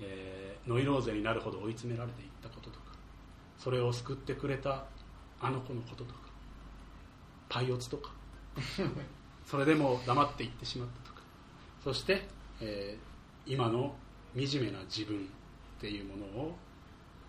[0.00, 2.86] えーノイローゼになるほど追い詰められていったこととか
[3.58, 4.86] それを救ってくれた
[5.38, 6.20] あの子のこととか
[7.50, 8.10] パイオツとか
[9.44, 11.20] それでも黙っていってしまったとか
[11.82, 12.26] そして、
[12.60, 13.14] えー
[13.46, 13.94] 今の
[14.34, 15.20] 惨めな自分っ
[15.78, 16.56] ていうものを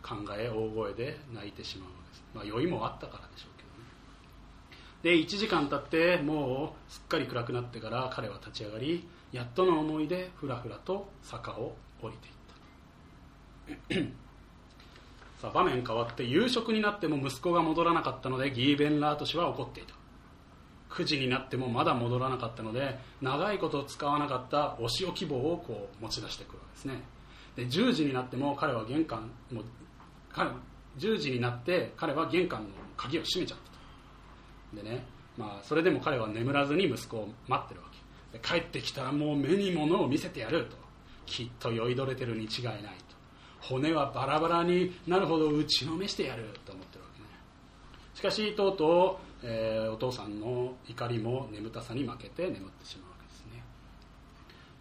[0.06, 5.20] 考え大声で泣いてしまうわけです、まあ、酔いもあったからでしょうけどね。
[5.20, 12.34] で1時間経ってもうすっかり暗くなってから彼は立ち上がりやっとの思いでふらふらと坂を降りていっ
[13.90, 14.16] た。
[15.42, 19.96] さあ場面変わって夕食になっても息子が戻らなかったのでギーベンラート氏は怒っていた。
[20.92, 27.04] 9時になってもまだ戻らなかったので長いこと使わなかったお仕置き棒をこう持ち出してくるわけですね。
[27.56, 29.64] で10時になっても彼は玄関も
[30.98, 34.84] 10時になって彼は玄関の鍵を閉めちゃったと。
[34.84, 35.06] でね、
[35.38, 37.88] まあ、それでも彼は眠らずに息子を待ってるわ
[38.32, 38.38] け。
[38.38, 40.78] で帰ってきたらもう目に物を見せてやると。
[41.26, 43.16] きっと酔いどれてるに違いないと。
[43.62, 47.28] 骨はバラバラになるほど打ちのめしてやると思ってるわけね。
[48.14, 53.64] しかしとうとう、えーお父さんの怒りも眠たさに負けて眠ってしまうわけですね。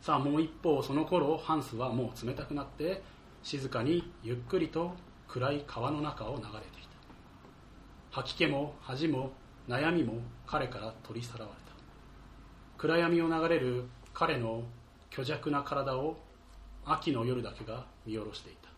[0.02, 3.02] さあもう一方その頃ハンスはもう冷たくなって
[3.42, 4.94] 静かにゆっくりと
[5.34, 6.88] 暗い川の中を流れていた。
[8.12, 9.32] 吐き気も恥も
[9.68, 11.72] 悩みも彼から取り去らわれた。
[12.78, 13.82] 暗闇を流れる
[14.12, 14.62] 彼の
[15.10, 16.16] 虚弱な体を
[16.84, 18.68] 秋の夜だけが見下ろしていた。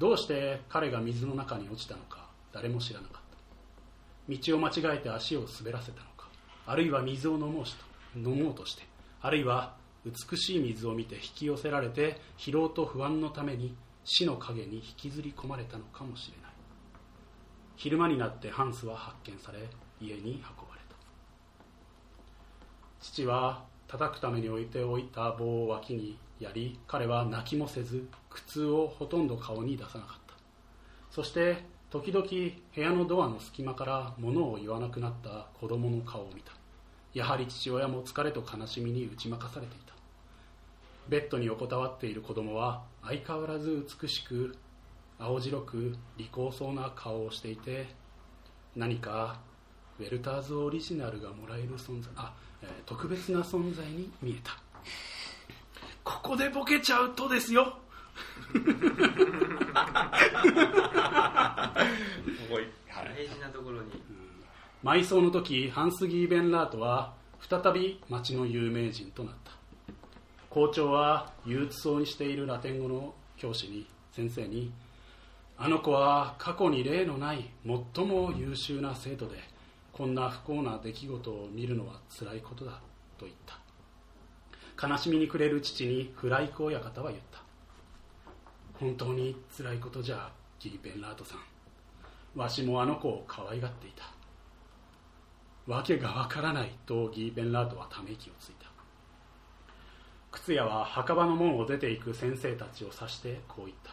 [0.00, 3.28] どうして彼が水の中に落ちたのか誰も知らなかった。
[4.28, 6.26] 道を間違えて足を滑らせたのか
[6.66, 7.70] あるいは水を飲もうと
[8.16, 8.82] 飲もうとして
[9.22, 13.76] あるいは美しい水を見て引き寄せられて疲労と不安のために
[14.10, 16.50] 死の影に引きずり込まれたのかもしれない。
[17.76, 19.58] 昼間になってハンスは発見され
[20.00, 20.96] 家に運ばれた。
[23.02, 30.34] 父は叩くために置いておいた棒を脇にやり彼は泣きもせず苦痛をほとんど顔に出さなかった。
[31.10, 36.52] そして時々部屋のドアの隙間から物を言わなくなった子供の顔を見た。
[37.12, 39.87] やはり父親も疲れと悲しみに打ち負かされていた。
[41.08, 44.54] ベッドに横たわっている子供は相変わらず美しく
[45.18, 47.86] 青白く利口そうな顔をしていて
[48.76, 49.40] 何か
[49.98, 52.32] ウェルターズオリジナルがもらえる存在あ、
[52.62, 54.56] えー特別な存在に見えた
[56.04, 57.78] ここでボケちゃうとですよ
[58.52, 58.58] す
[62.50, 62.62] ごい。
[62.88, 63.14] はい。
[63.14, 63.90] 大事なところに
[64.84, 69.57] 埋葬の時ハンス・ギーベンラートは再び町の有名人となった
[70.50, 74.72] 校長は憂鬱そうにしているラテン語の教師に先生に
[75.56, 77.50] あの子は過去に例のない
[77.94, 79.36] 最も優秀な生徒で
[79.92, 82.80] こんな不幸な出来事を見るのは辛いことだ
[83.18, 83.58] と言った。
[84.88, 87.42] 悲しみに暮れる父にフライク親方は言った。
[88.74, 90.30] 本当に辛いことじゃ
[90.60, 92.38] ギーベンラートさん。
[92.38, 94.04] わしもあの子を可愛がっていた。
[95.66, 98.77] わけがわからないとギーベンラートはため息をついた。
[100.42, 103.92] 靴屋は墓場の門を出ていく先生たちを指してこう言った。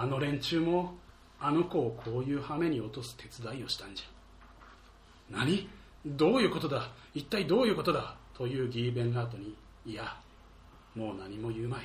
[0.00, 0.94] あの連中も
[1.40, 5.38] あの子をこういう羽目に落とす手伝いをしたんじゃ。
[5.38, 5.68] 何？
[6.06, 6.90] どういうことだ？
[7.14, 8.16] 一体どういうことだ？
[8.34, 10.16] というギーベンラートにいや
[10.94, 11.80] もう何も言うまい。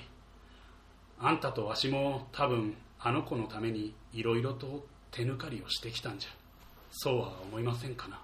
[1.19, 6.29] あんたとわしも多分あの子のためにいろいろと手抜かりをしてきたんじゃ。
[6.91, 8.19] そうは思いませんかな。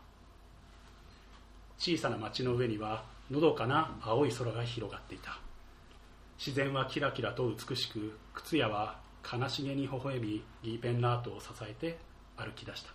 [1.77, 3.97] 小さな町の上にはのどかな？
[4.01, 5.39] 青い空が広がっていた。
[6.37, 8.99] 自然はキラキラと美しく靴屋は
[9.31, 11.99] 悲しげに微笑みギーベンラートを支えて
[12.37, 12.91] 歩き出した。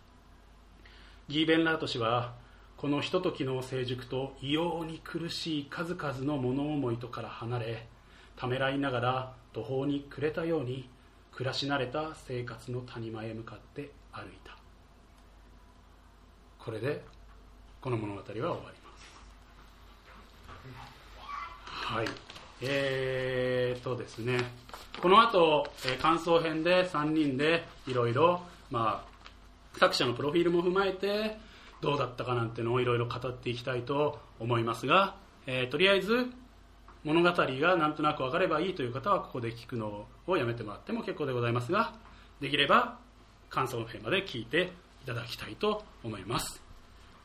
[1.28, 2.34] ギーベンラート氏は
[2.76, 7.86] このひとときの成熟と異様に苦しい数々の物思いとから離れ
[8.36, 10.88] ためらいながら途方に暮れたように
[11.32, 14.56] 暮らし慣れた生活の谷間へ向かって歩いた。
[16.58, 17.04] これで
[17.80, 19.04] この物語は終わります
[21.84, 22.06] はい。
[22.62, 24.38] えーとですね。
[25.02, 31.36] この後、えー感想編で3人でいろいろまあ作者のプロフィールも踏まえて
[31.82, 35.16] どうだったかなんてのをいろいろ語っていきたいと思いますが、
[35.46, 36.26] えーとりあえず
[37.04, 41.92] 物語がなんとなく分かればいいという方はここで聞くのをやめてもらっても結構でございますが
[42.40, 42.98] できれば
[43.50, 44.72] 感想編まで聞いて
[45.02, 46.62] いただきたいと思います。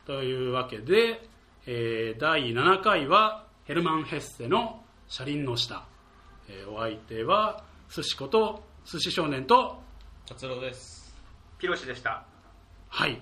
[0.06, 1.26] というわけで、
[1.66, 5.84] えー第7回はヘルマン・ヘッセの「車輪の下」
[6.48, 9.82] えーお相手は寿司こと寿司少年と
[10.26, 11.14] 達郎です。
[11.58, 12.24] ピロシでした。
[12.88, 13.20] はい。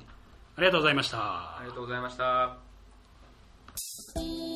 [0.57, 1.19] ありがとうございました。
[1.59, 2.57] ありがとうございました「